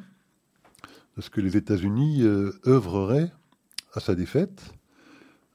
[1.15, 3.31] de ce que les États-Unis euh, œuvreraient
[3.93, 4.73] à sa défaite.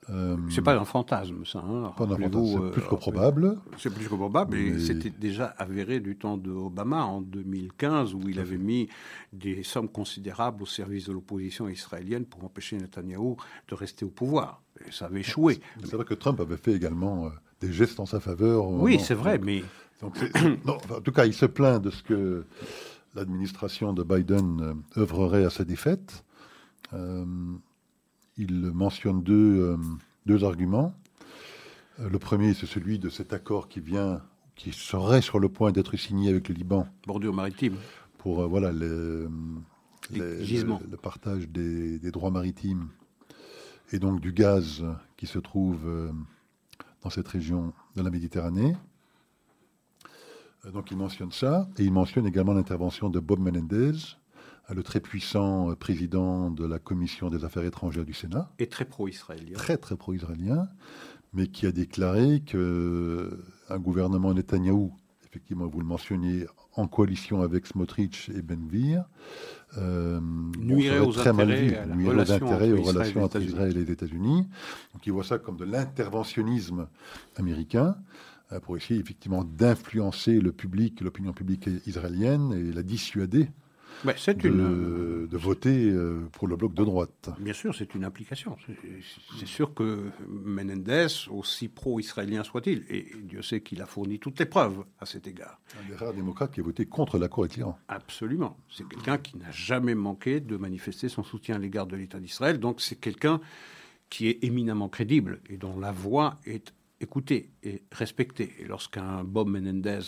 [0.09, 1.59] Euh, c'est pas un fantasme, ça.
[1.59, 1.93] Hein.
[1.97, 3.59] Pas un fantasme, c'est plus que probable.
[3.77, 8.29] C'est plus que probable, et c'était déjà avéré du temps de Obama en 2015, où
[8.29, 8.89] il avait mis
[9.33, 13.37] des sommes considérables au service de l'opposition israélienne pour empêcher Netanyahou
[13.69, 14.63] de rester au pouvoir.
[14.87, 15.61] Et ça avait échoué.
[15.81, 17.31] C'est vrai que Trump avait fait également
[17.61, 18.69] des gestes en sa faveur.
[18.69, 19.63] Oui, c'est vrai, mais
[20.03, 22.45] en tout cas, il se plaint de ce que
[23.15, 26.25] l'administration de Biden euh, œuvrerait à sa défaite.
[26.93, 27.25] Euh,
[28.37, 29.77] il mentionne deux, euh,
[30.27, 30.95] deux arguments.
[31.99, 34.21] le premier, c'est celui de cet accord qui vient,
[34.55, 36.87] qui serait sur le point d'être signé avec le Liban.
[37.07, 37.77] Bordure maritime.
[38.19, 39.31] Pour voilà, le,
[41.03, 42.89] partage des, des, droits maritimes
[43.93, 44.85] et donc du gaz
[45.17, 46.11] qui se trouve
[47.07, 48.75] dans cette région de la Méditerranée.
[50.65, 53.93] Euh, donc il mentionne ça, et il mentionne également l'intervention de Bob Menendez,
[54.71, 58.51] euh, le très puissant euh, président de la Commission des Affaires étrangères du Sénat.
[58.59, 59.57] Et très pro-israélien.
[59.57, 60.69] Très, très pro-israélien,
[61.33, 64.93] mais qui a déclaré qu'un gouvernement Netanyahou,
[65.29, 66.47] effectivement, vous le mentionniez,
[66.77, 69.05] en coalition avec Smotrich et Benvir,
[69.79, 70.21] euh,
[70.59, 74.47] nuirait aux très mal vu, nuirait aux relations entre Israël et les États-Unis.
[74.93, 76.89] Donc il voit ça comme de l'interventionnisme
[77.37, 77.97] américain.
[78.53, 83.49] Euh, pour essayer effectivement d'influencer le public, l'opinion publique israélienne et la dissuader
[84.05, 85.27] de, une...
[85.27, 87.31] de, voter euh, pour le bloc de droite.
[87.39, 88.57] Bien sûr, c'est une implication.
[89.39, 94.47] C'est sûr que Menendez, aussi pro-israélien soit-il, et Dieu sait qu'il a fourni toutes les
[94.47, 95.61] preuves à cet égard.
[95.81, 97.79] Un des rares démocrates qui a voté contre l'accord avec l'Iran.
[97.89, 98.57] Absolument.
[98.71, 102.59] C'est quelqu'un qui n'a jamais manqué de manifester son soutien à l'égard de l'État d'Israël.
[102.59, 103.41] Donc c'est quelqu'un
[104.11, 108.55] qui est éminemment crédible et dont la voix est écouté et respecté.
[108.59, 110.01] Et lorsqu'un Bob Menendez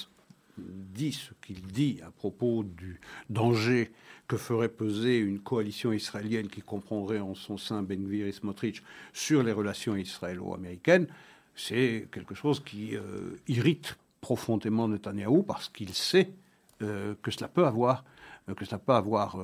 [0.66, 3.00] dit ce qu'il dit à propos du
[3.30, 3.90] danger
[4.26, 8.82] que ferait peser une coalition israélienne qui comprendrait en son sein Ben-Gvir et Smotrich
[9.12, 11.06] sur les relations israélo-américaines,
[11.56, 16.30] c'est quelque chose qui euh, irrite profondément Netanyahou parce qu'il sait
[16.82, 18.04] euh, que cela peut avoir,
[18.48, 19.36] euh, que cela peut avoir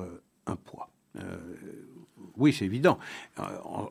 [0.45, 0.89] un poids.
[2.37, 2.99] Oui, c'est évident.
[3.39, 3.43] Euh,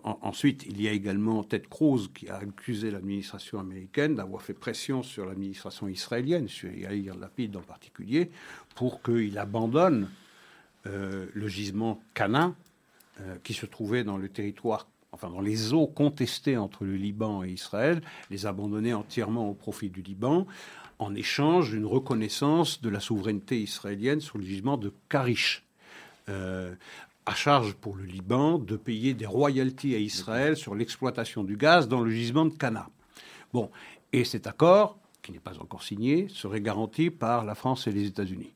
[0.03, 5.03] ensuite, il y a également Ted Cruz qui a accusé l'administration américaine d'avoir fait pression
[5.03, 8.31] sur l'administration israélienne, sur Yair Lapid en particulier,
[8.75, 10.11] pour qu'il abandonne
[10.87, 12.55] euh, le gisement Cana,
[13.21, 17.45] euh, qui se trouvait dans le territoire, enfin dans les eaux contestées entre le Liban
[17.45, 20.47] et Israël, les abandonner entièrement au profit du Liban,
[20.99, 25.63] en échange d'une reconnaissance de la souveraineté israélienne sur le gisement de Karish
[27.27, 31.89] à charge pour le Liban de payer des royalties à Israël sur l'exploitation du gaz
[31.89, 32.89] dans le gisement de Cana.
[33.53, 33.71] Bon,
[34.13, 38.07] et cet accord, qui n'est pas encore signé, serait garanti par la France et les
[38.07, 38.53] États-Unis.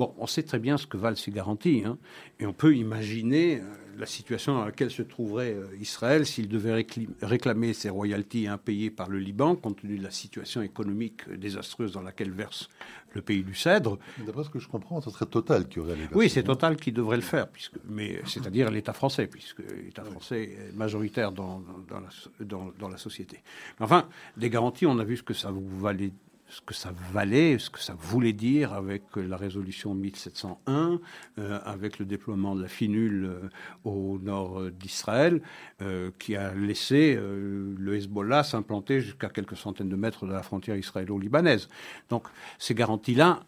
[0.00, 1.98] Bon, on sait très bien ce que valent ces garanties, hein,
[2.38, 3.64] et on peut imaginer euh,
[3.98, 6.86] la situation dans laquelle se trouverait euh, Israël s'il devait
[7.20, 12.00] réclamer ses royalties impayées par le Liban, compte tenu de la situation économique désastreuse dans
[12.00, 12.70] laquelle verse
[13.12, 13.98] le pays du cèdre.
[14.24, 16.92] D'après ce que je comprends, ce serait Total qui aurait les Oui, c'est Total qui
[16.92, 22.00] devrait le faire, puisque, mais c'est-à-dire l'État français, puisque l'État français est majoritaire dans, dans,
[22.00, 22.08] la,
[22.46, 23.42] dans, dans, la, société.
[23.80, 26.12] Enfin, des garanties, on a vu ce que ça vous valait
[26.50, 31.00] ce que ça valait, ce que ça voulait dire avec la résolution 1701,
[31.38, 33.48] euh, avec le déploiement de la finule euh,
[33.84, 35.40] au nord d'Israël,
[35.80, 40.76] euh, qui a laissé le Hezbollah s'implanter jusqu'à quelques centaines de mètres de la frontière
[40.76, 41.68] israélo-libanaise.
[42.08, 42.26] Donc
[42.58, 43.44] ces garanties-là,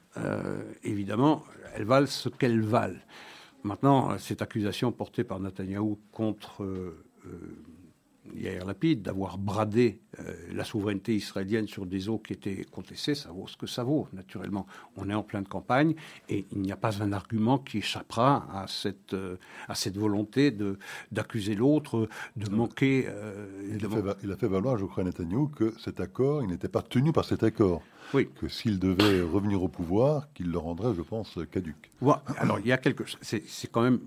[0.84, 1.44] évidemment,
[1.74, 3.00] elles valent ce qu'elles valent.
[3.64, 6.64] Maintenant, cette accusation portée par Netanyahou contre
[8.34, 13.30] Yair Lapide, d'avoir bradé euh, la souveraineté israélienne sur des eaux qui étaient contestées, ça
[13.30, 14.66] vaut ce que ça vaut, naturellement.
[14.96, 15.94] On est en pleine campagne
[16.28, 19.36] et il n'y a pas un argument qui échappera à cette, euh,
[19.68, 20.56] à cette volonté
[21.10, 23.06] d'accuser l'autre, de manquer.
[23.08, 23.84] Euh, il,
[24.32, 27.42] a fait, valoir, je crois, Netanyahu, que cet accord, il n'était pas tenu par cet
[27.42, 27.82] accord.
[28.14, 28.28] Oui.
[28.40, 31.90] Que s'il devait revenir au pouvoir, qu'il le rendrait, je pense, caduque.
[32.00, 33.18] Ouais, alors, il y a quelque chose.
[33.22, 34.00] C'est quand même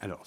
[0.00, 0.24] Alors,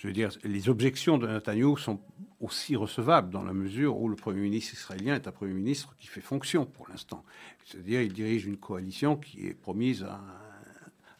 [0.00, 2.00] je veux dire, les objections de Netanyahu sont
[2.40, 6.06] aussi recevables dans la mesure où le Premier ministre israélien est un Premier ministre qui
[6.06, 7.22] fait fonction pour l'instant.
[7.66, 10.18] C'est-à-dire, il dirige une coalition qui est promise à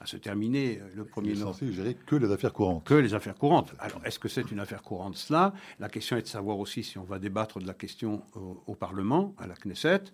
[0.01, 1.53] à se terminer euh, le 1er novembre.
[1.53, 2.85] censé gérer que les affaires courantes.
[2.85, 3.75] Que les affaires courantes.
[3.79, 5.53] Alors, est-ce que c'est une affaire courante, cela?
[5.79, 8.23] La question est de savoir aussi si on va débattre de la question
[8.67, 10.05] au, Parlement, à la Knesset.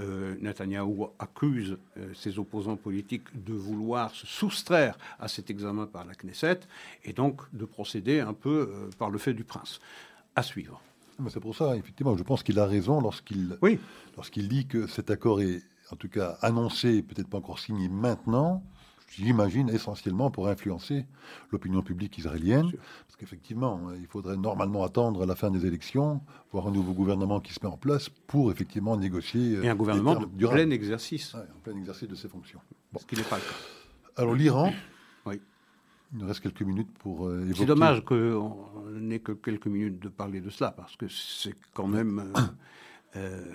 [0.00, 6.04] Euh, Netanyahou accuse euh, ses opposants politiques de vouloir se soustraire à cet examen par
[6.04, 6.60] la Knesset
[7.04, 9.80] et donc de procéder un peu euh, par le fait du prince.
[10.34, 10.80] À suivre.
[11.30, 13.78] C'est pour ça, effectivement, je pense qu'il a raison lorsqu'il oui.
[14.16, 18.62] lorsqu'il dit que cet accord est, en tout cas, annoncé, peut-être pas encore signé maintenant,
[19.08, 21.06] j'imagine, essentiellement pour influencer
[21.50, 22.70] l'opinion publique israélienne.
[22.70, 26.20] Parce qu'effectivement, hein, il faudrait normalement attendre la fin des élections,
[26.52, 29.56] voir un nouveau gouvernement qui se met en place pour effectivement négocier.
[29.56, 31.34] Euh, Et un gouvernement de plein exercice.
[31.34, 32.60] en plein exercice de ses fonctions.
[32.98, 34.20] Ce qui n'est pas le cas.
[34.22, 34.72] Alors l'Iran.
[35.26, 35.40] Oui.
[36.12, 37.58] Il nous reste quelques minutes pour euh, évoquer.
[37.58, 41.88] C'est dommage qu'on n'ait que quelques minutes de parler de cela, parce que c'est quand
[41.88, 42.32] même
[43.16, 43.52] euh,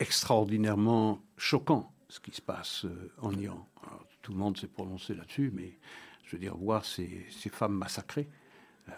[0.00, 2.86] extraordinairement choquant ce qui se passe
[3.20, 3.66] en Iran
[4.26, 5.78] tout le monde s'est prononcé là-dessus, mais
[6.24, 8.28] je veux dire, voir ces, femmes massacrées.
[8.88, 8.92] Euh,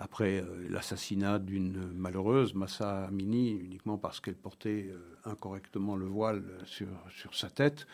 [0.00, 6.42] après euh, l'assassinat d'une malheureuse, Massa Amini, uniquement parce qu'elle portait euh, incorrectement le voile
[6.64, 6.88] sur,
[7.32, 7.86] sa tête.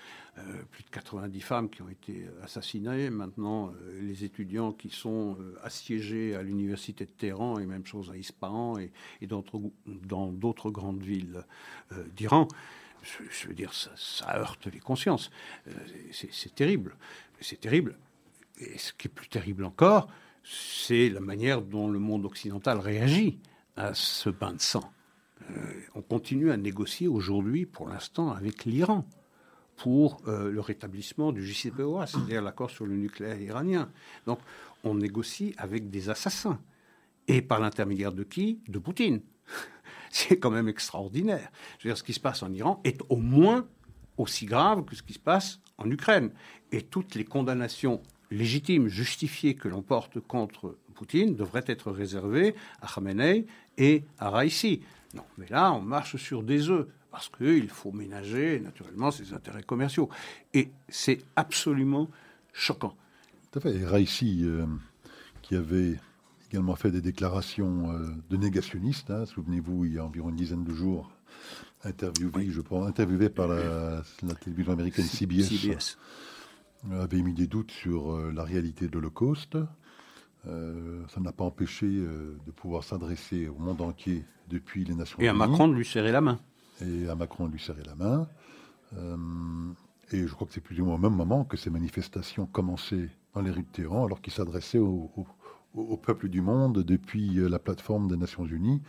[0.70, 3.10] plus de 90 femmes qui ont été assassinées.
[3.10, 8.78] Maintenant, les étudiants qui sont assiégés à l'université de Téhéran, et même chose à Ispahan
[8.78, 8.90] et
[9.26, 11.44] dans d'autres grandes villes
[12.16, 12.48] d'Iran
[13.02, 15.30] je, veux dire, ça, heurte les consciences.
[15.68, 15.72] Euh,
[16.12, 16.96] c'est terrible.
[17.40, 17.96] C'est terrible.
[18.58, 20.08] Et ce qui est plus terrible encore,
[20.44, 23.38] c'est la manière dont le monde occidental réagit
[23.76, 24.92] à ce bain de sang.
[25.50, 25.54] Euh,
[25.94, 29.06] on continue à négocier aujourd'hui, pour l'instant, avec l'Iran
[29.76, 33.90] pour euh, le rétablissement du JCPOA, c'est-à-dire l'accord sur le nucléaire iranien.
[34.26, 34.38] Donc,
[34.84, 36.60] on négocie avec des assassins.
[37.28, 38.60] Et par l'intermédiaire de qui?
[38.68, 39.22] De Poutine.
[40.28, 41.50] c'est quand même extraordinaire.
[41.78, 43.66] Je veux dire, ce qui se passe en Iran est au moins
[44.16, 46.30] aussi grave que ce qui se passe en Ukraine.
[46.72, 52.86] Et toutes les condamnations légitimes, justifiées que l'on porte contre Poutine devraient être réservées à
[52.86, 53.46] Khamenei
[53.78, 54.82] et à Raisi.
[55.14, 59.62] Non, mais là, on marche sur des œufs parce qu'il faut ménager naturellement ses intérêts
[59.62, 60.08] commerciaux.
[60.54, 62.08] Et c'est absolument
[62.52, 62.94] choquant.
[63.50, 63.82] Tout à fait.
[63.82, 64.66] Euh,
[65.42, 65.96] qui avait
[66.50, 69.10] également fait des déclarations euh, de négationnistes.
[69.10, 69.24] Hein.
[69.24, 71.10] Souvenez-vous, il y a environ une dizaine de jours,
[71.84, 74.02] interviewé, je pense, interviewé par la,
[74.40, 75.96] télévision américaine CBS,
[76.90, 79.58] euh, avait mis des doutes sur euh, la réalité de l'Holocauste.
[80.44, 85.26] ça n'a pas empêché de pouvoir s'adresser au monde entier depuis les Nations Unies.
[85.26, 86.40] Et à Macron de lui serrer la main.
[86.80, 88.26] Et à Macron de lui serrer la main.
[90.10, 93.10] et je crois que c'est plus ou moins au même moment que ces manifestations commençaient
[93.34, 95.10] dans les rues de Téhéran, alors qu'il s'adressait aux,
[95.74, 98.82] au, peuple du monde depuis euh, la plateforme des Nations Unies.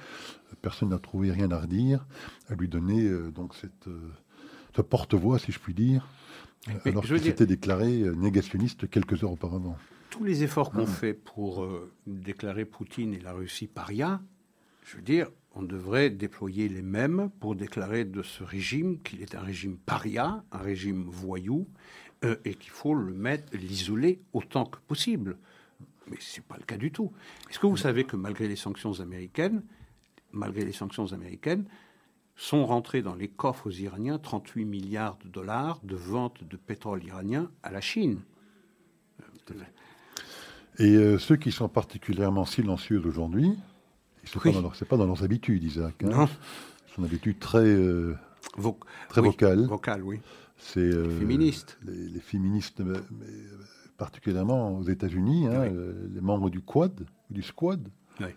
[0.61, 2.05] Personne n'a trouvé rien à redire,
[2.49, 4.09] à lui donner euh, donc cette, euh,
[4.75, 6.07] ce porte-voix, si je puis dire,
[6.86, 9.77] alors qu'il s'était déclaré négationniste quelques heures auparavant.
[10.11, 11.65] Tous les efforts qu'on fait pour
[12.05, 14.21] déclarer Poutine et la Russie paria,
[14.84, 19.34] je veux dire, on devrait déployer les mêmes pour déclarer de ce régime qu'il est
[19.36, 21.67] un régime paria, un régime voyou,
[22.45, 25.38] et qu'il faut le mettre, l'isoler autant que possible.
[26.07, 27.11] Mais ce n'est pas le cas du tout.
[27.49, 29.63] Est-ce que vous savez que malgré les sanctions américaines,
[30.31, 31.65] malgré les sanctions américaines,
[32.35, 37.51] sont rentrés dans les coffres iraniens 38 milliards de dollars de vente de pétrole iranien
[37.61, 38.21] à la Chine?
[40.79, 43.53] Et euh, ceux qui sont particulièrement silencieux aujourd'hui,
[44.23, 46.03] ce n'est pas, dans leurs habitudes, Isaac.
[46.03, 46.09] Hein.
[46.09, 46.29] Non.
[46.87, 48.15] C'est une habitude très, euh,
[49.09, 49.65] très vocale.
[49.65, 50.19] Vocale, oui.
[50.57, 51.77] C'est euh, féministe.
[51.83, 52.81] Les, féministes,
[54.01, 57.87] particulièrement aux États-Unis, hein, euh, les membres du Quad, du Squad.
[58.19, 58.29] Oui.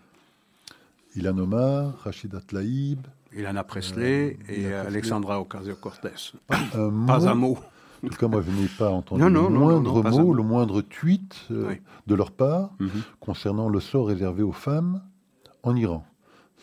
[1.15, 2.99] Ilan Omar, Rachida Tlaïb.
[3.33, 6.33] Ilana Presley euh, et Alexandra Ocasio-Cortez.
[6.47, 7.57] Pas un mot.
[8.03, 11.73] En tout cas, moi, je n'ai pas entendu le moindre mot, le moindre tweet euh,
[12.05, 13.01] de leur part mhm.
[13.19, 15.01] concernant le sort réservé aux femmes
[15.63, 16.05] en Iran.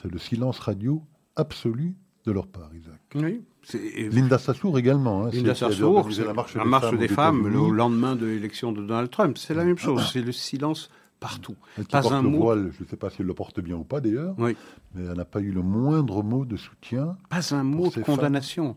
[0.00, 1.02] C'est le silence radio
[1.34, 3.00] absolu de leur part, Isaac.
[3.16, 3.42] Oui,
[3.72, 5.26] Linda Sassour également.
[5.26, 9.10] Hein, Linda Sassour, la marche, la marche des, femmes, le lendemain de l'élection de Donald
[9.10, 9.38] Trump.
[9.38, 10.90] C'est la même chose, c'est le silence
[11.20, 11.56] partout.
[11.90, 12.54] pas un mot.
[12.54, 14.56] je ne sais pas si elle le porte bien ou pas d'ailleurs, oui.
[14.94, 17.16] mais elle n'a pas eu le moindre mot de soutien.
[17.28, 18.76] Pas un mot de condamnation.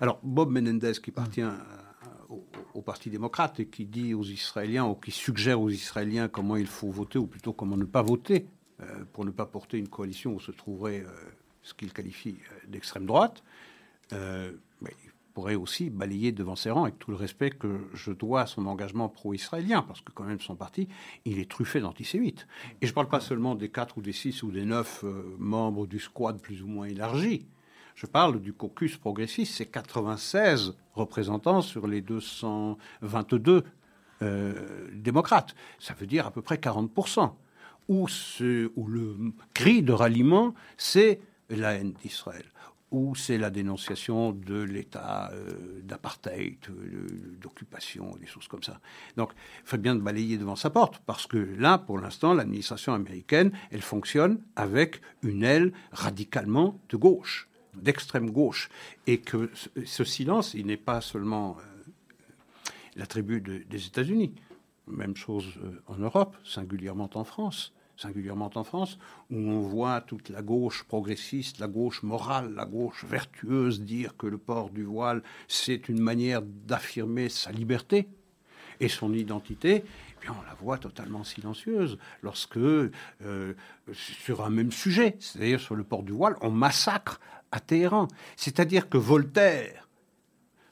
[0.00, 1.44] Alors Bob Menendez, qui appartient
[2.74, 6.66] au, Parti démocrate et qui dit aux Israéliens, ou qui suggère aux Israéliens comment il
[6.66, 8.46] faut voter, ou plutôt comment ne pas voter,
[8.80, 11.10] euh, pour ne pas porter une coalition où se trouverait euh,
[11.62, 13.42] ce qu'il qualifie euh, d'extrême droite,
[14.12, 14.52] euh,
[15.32, 18.66] pourrait aussi balayer devant ses rangs avec tout le respect que je dois à son
[18.66, 20.88] engagement pro-israélien, parce que quand même son parti,
[21.24, 22.46] il est truffé d'antisémites.
[22.80, 25.34] Et je ne parle pas seulement des quatre ou des six ou des neuf euh,
[25.38, 27.46] membres du squad plus ou moins élargi.
[27.94, 33.64] Je parle du caucus progressiste, c'est 96 représentants sur les 222
[34.22, 35.54] euh, démocrates.
[35.78, 37.32] Ça veut dire à peu près 40%.
[37.88, 38.06] Où,
[38.76, 39.16] où le
[39.54, 42.44] cri de ralliement, c'est la haine d'Israël
[42.92, 47.06] ou c'est la dénonciation de l'état euh, d'apartheid, euh,
[47.40, 48.80] d'occupation, des choses comme ça.
[49.16, 49.30] Donc,
[49.64, 53.50] il faut bien de balayer devant sa porte, parce que là, pour l'instant, l'administration américaine,
[53.70, 58.68] elle fonctionne avec une aile radicalement de gauche, d'extrême gauche,
[59.06, 59.50] et que
[59.84, 64.34] ce, silence, il n'est pas seulement euh, l'attribut des États-Unis.
[64.86, 65.54] Même chose
[65.86, 67.72] en Europe, singulièrement en France
[68.02, 68.98] singulièrement en France,
[69.30, 74.26] où on voit toute la gauche progressiste, la gauche morale, la gauche vertueuse dire que
[74.26, 78.08] le port du voile, c'est une manière d'affirmer sa liberté
[78.80, 79.84] et son identité, et
[80.26, 83.54] eh on la voit totalement silencieuse lorsque, euh,
[83.92, 88.08] sur un même sujet, c'est-à-dire sur le port du voile, on massacre à Téhéran.
[88.36, 89.88] C'est-à-dire que Voltaire,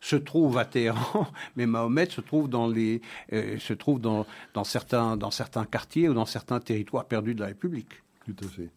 [0.00, 1.26] se trouve à Téhéran,
[1.56, 3.00] mais Mahomet se trouve dans les
[3.32, 7.40] euh, se trouve dans, dans, certains dans certains quartiers ou dans certains territoires perdus de
[7.40, 8.02] la République.
[8.26, 8.70] Tout à fait.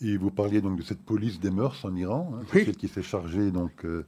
[0.00, 3.02] Et vous parliez donc de cette police des mœurs en Iran, hein, celle qui s'est
[3.02, 4.04] chargée donc euh,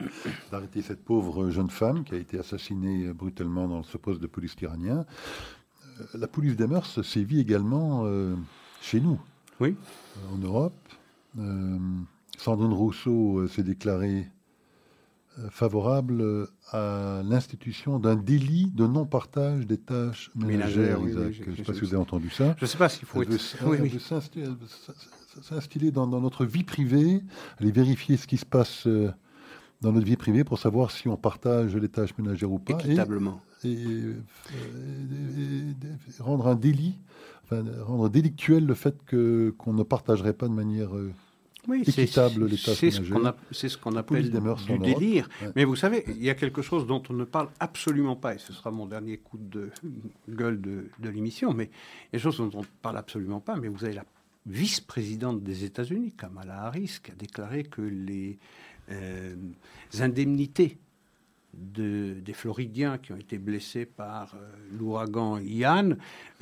[0.50, 4.56] d'arrêter cette pauvre jeune femme qui a été assassinée brutalement dans ce poste de police
[4.60, 5.06] iranien.
[6.00, 8.04] Euh, la police des mœurs sévit également
[8.82, 9.18] chez nous,
[9.60, 9.76] oui,
[10.32, 10.74] en Europe.
[12.36, 14.26] Sandrine Rousseau s'est déclarée
[15.50, 21.00] favorable à l'institution d'un délit de non-partage des tâches ménagères.
[21.00, 22.54] je ne sais pas si vous avez entendu ça.
[22.58, 23.22] Je ne sais pas s'il faut
[25.42, 27.22] s'instiller dans, notre vie privée,
[27.58, 29.10] aller vérifier ce qui se passe euh,
[29.80, 32.74] dans notre vie privée pour savoir si on partage les tâches ménagères ou pas.
[32.74, 33.40] Équitablement.
[33.64, 34.14] Et,
[36.20, 36.98] rendre un délit,
[37.44, 41.12] enfin, rendre délictuel le fait qu'on ne partagerait pas de manière euh,
[41.68, 42.90] oui, équitable les C'est
[43.68, 45.28] ce qu'on appelle du délire.
[45.54, 48.38] Mais vous savez, il y a quelque chose dont on ne parle absolument pas, et
[48.38, 49.70] ce sera mon dernier coup de
[50.28, 53.56] gueule de, l'émission, mais il y a des choses dont on ne parle absolument pas,
[53.56, 54.04] mais vous avez la
[54.46, 58.38] vice-présidente des États-Unis, Kamala Harris, qui a déclaré que les
[58.90, 59.34] euh,
[59.98, 60.78] indemnités
[61.54, 65.92] des Floridiens qui ont été blessés par euh, l'ouragan Ian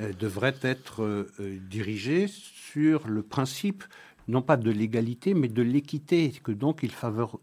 [0.01, 1.25] euh, devraient être
[1.69, 3.85] dirigées sur le principe
[4.27, 6.91] non pas de l'égalité, mais de l'équité, que donc il,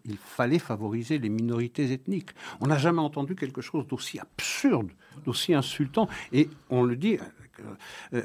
[0.05, 2.31] il, fallait favoriser les minorités ethniques.
[2.61, 4.91] On n'a jamais entendu quelque chose d'aussi absurde,
[5.25, 7.19] d'aussi insultant, et on le dit.
[8.15, 8.23] Euh,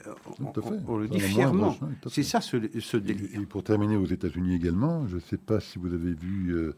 [0.88, 1.76] on, le dit fièrement.
[2.10, 3.30] C'est ça ce, ce délire.
[3.40, 6.76] Et, pour terminer aux États-Unis également, je ne sais pas si vous avez vu euh,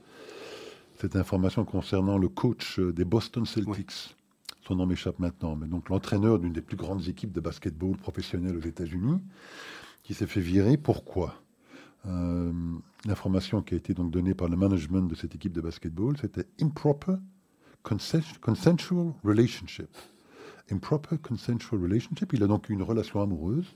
[0.99, 4.15] cette information concernant le coach euh, des Boston Celtics.
[4.67, 8.57] Son nom m'échappe maintenant, mais donc l'entraîneur d'une des plus grandes équipes de basketball professionnelles
[8.57, 9.21] aux États-Unis,
[10.03, 10.77] qui s'est fait virer.
[10.77, 11.41] Pourquoi?
[12.07, 12.53] Euh,
[13.05, 16.45] l'information qui a été donc donnée par le management de cette équipe de basketball, c'était
[16.61, 17.15] improper
[17.83, 19.89] consensual relationship.
[20.71, 22.33] Improper consensual relationship.
[22.33, 23.75] Il a donc eu une relation amoureuse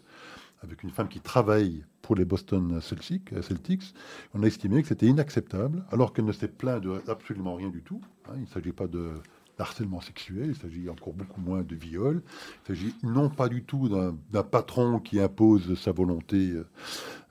[0.62, 3.30] avec une femme qui travaille pour les Boston Celtics.
[3.42, 3.94] Celtics.
[4.34, 7.82] On a estimé que c'était inacceptable, alors qu'elle ne s'est plaint de absolument rien du
[7.82, 8.02] tout.
[8.28, 8.34] Hein.
[8.36, 9.12] il ne s'agit pas de
[9.60, 12.22] harcèlement sexuel, il s'agit encore beaucoup moins de viol,
[12.64, 16.68] il s'agit non pas du tout d'un patron qui impose sa volonté euh,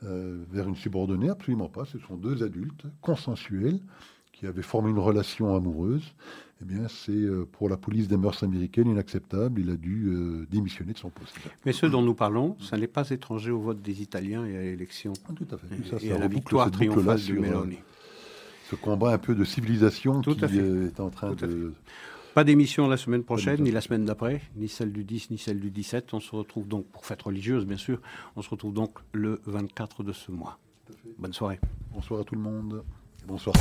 [0.04, 3.80] euh, vers une subordonnée, absolument pas, ce sont deux adultes consensuels
[4.32, 6.14] qui avaient formé une relation amoureuse.
[6.60, 9.60] Eh bien, c'est euh, pour la police des mœurs américaines inacceptable.
[9.60, 11.34] Il a dû démissionner de son poste.
[11.66, 14.62] Mais ce dont nous parlons, ça n'est pas étranger au vote des Italiens et à
[14.62, 15.12] l'élection.
[15.28, 15.66] Ah, tout à fait.
[15.74, 17.78] Et, ça, et à la victoire triomphale du Meloni.
[18.70, 21.74] Ce combat un peu de civilisation qui est en train de,
[22.32, 25.60] pas d'émission la semaine prochaine, ni la semaine d'après, ni celle du 10, ni celle
[25.60, 26.14] du 17.
[26.14, 28.00] On se retrouve donc, pour fête religieuse bien sûr,
[28.36, 30.58] on se retrouve donc le 24 de ce mois.
[31.18, 31.60] Bonne soirée.
[31.92, 32.84] Bonsoir à tout le monde.
[33.26, 33.54] Bonsoir.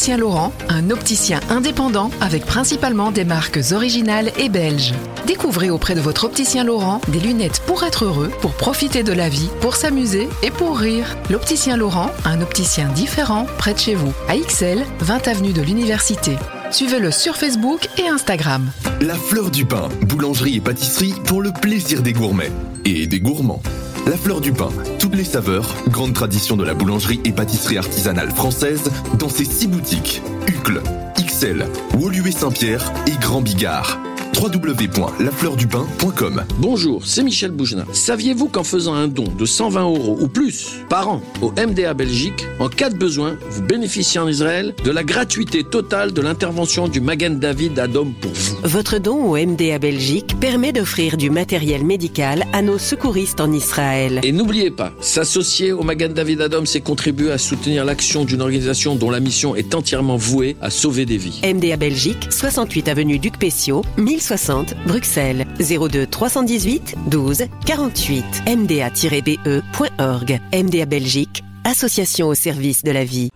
[0.00, 4.94] L'Opticien Laurent, un opticien indépendant avec principalement des marques originales et belges.
[5.26, 9.28] Découvrez auprès de votre opticien Laurent des lunettes pour être heureux, pour profiter de la
[9.28, 11.18] vie, pour s'amuser et pour rire.
[11.28, 14.14] L'Opticien Laurent, un opticien différent près de chez vous.
[14.26, 16.34] À XL, 20 avenue de l'Université.
[16.70, 18.70] Suivez-le sur Facebook et Instagram.
[19.02, 22.52] La Fleur du Pain, boulangerie et pâtisserie pour le plaisir des gourmets
[22.86, 23.60] et des gourmands.
[24.06, 28.30] La Fleur du Pain, toutes les saveurs, grande tradition de la boulangerie et pâtisserie artisanale
[28.30, 30.22] française dans ses six boutiques.
[30.48, 30.82] Hucle,
[31.16, 31.66] XL,
[31.98, 33.98] Woluwe Saint-Pierre et Grand Bigard
[34.40, 37.84] www.lafleurdupain.com Bonjour, c'est Michel Boujna.
[37.92, 42.46] Saviez-vous qu'en faisant un don de 120 euros ou plus par an au MDA Belgique,
[42.58, 47.02] en cas de besoin, vous bénéficiez en Israël de la gratuité totale de l'intervention du
[47.02, 48.56] Magen David Adom pour vous?
[48.64, 54.20] Votre don au MDA Belgique permet d'offrir du matériel médical à nos secouristes en Israël.
[54.22, 58.94] Et n'oubliez pas, s'associer au Magen David Adom, c'est contribuer à soutenir l'action d'une organisation
[58.94, 61.42] dont la mission est entièrement vouée à sauver des vies.
[61.44, 63.82] MDA Belgique, 68 avenue Duc Pessio,
[64.30, 70.40] 1060 Bruxelles, 02 318 12 48, mda-be.org.
[70.52, 73.30] MDA Belgique, association au service de la vie.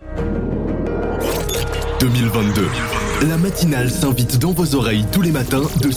[1.99, 2.67] 2022.
[3.27, 5.89] La matinale s'invite dans vos oreilles tous les matins de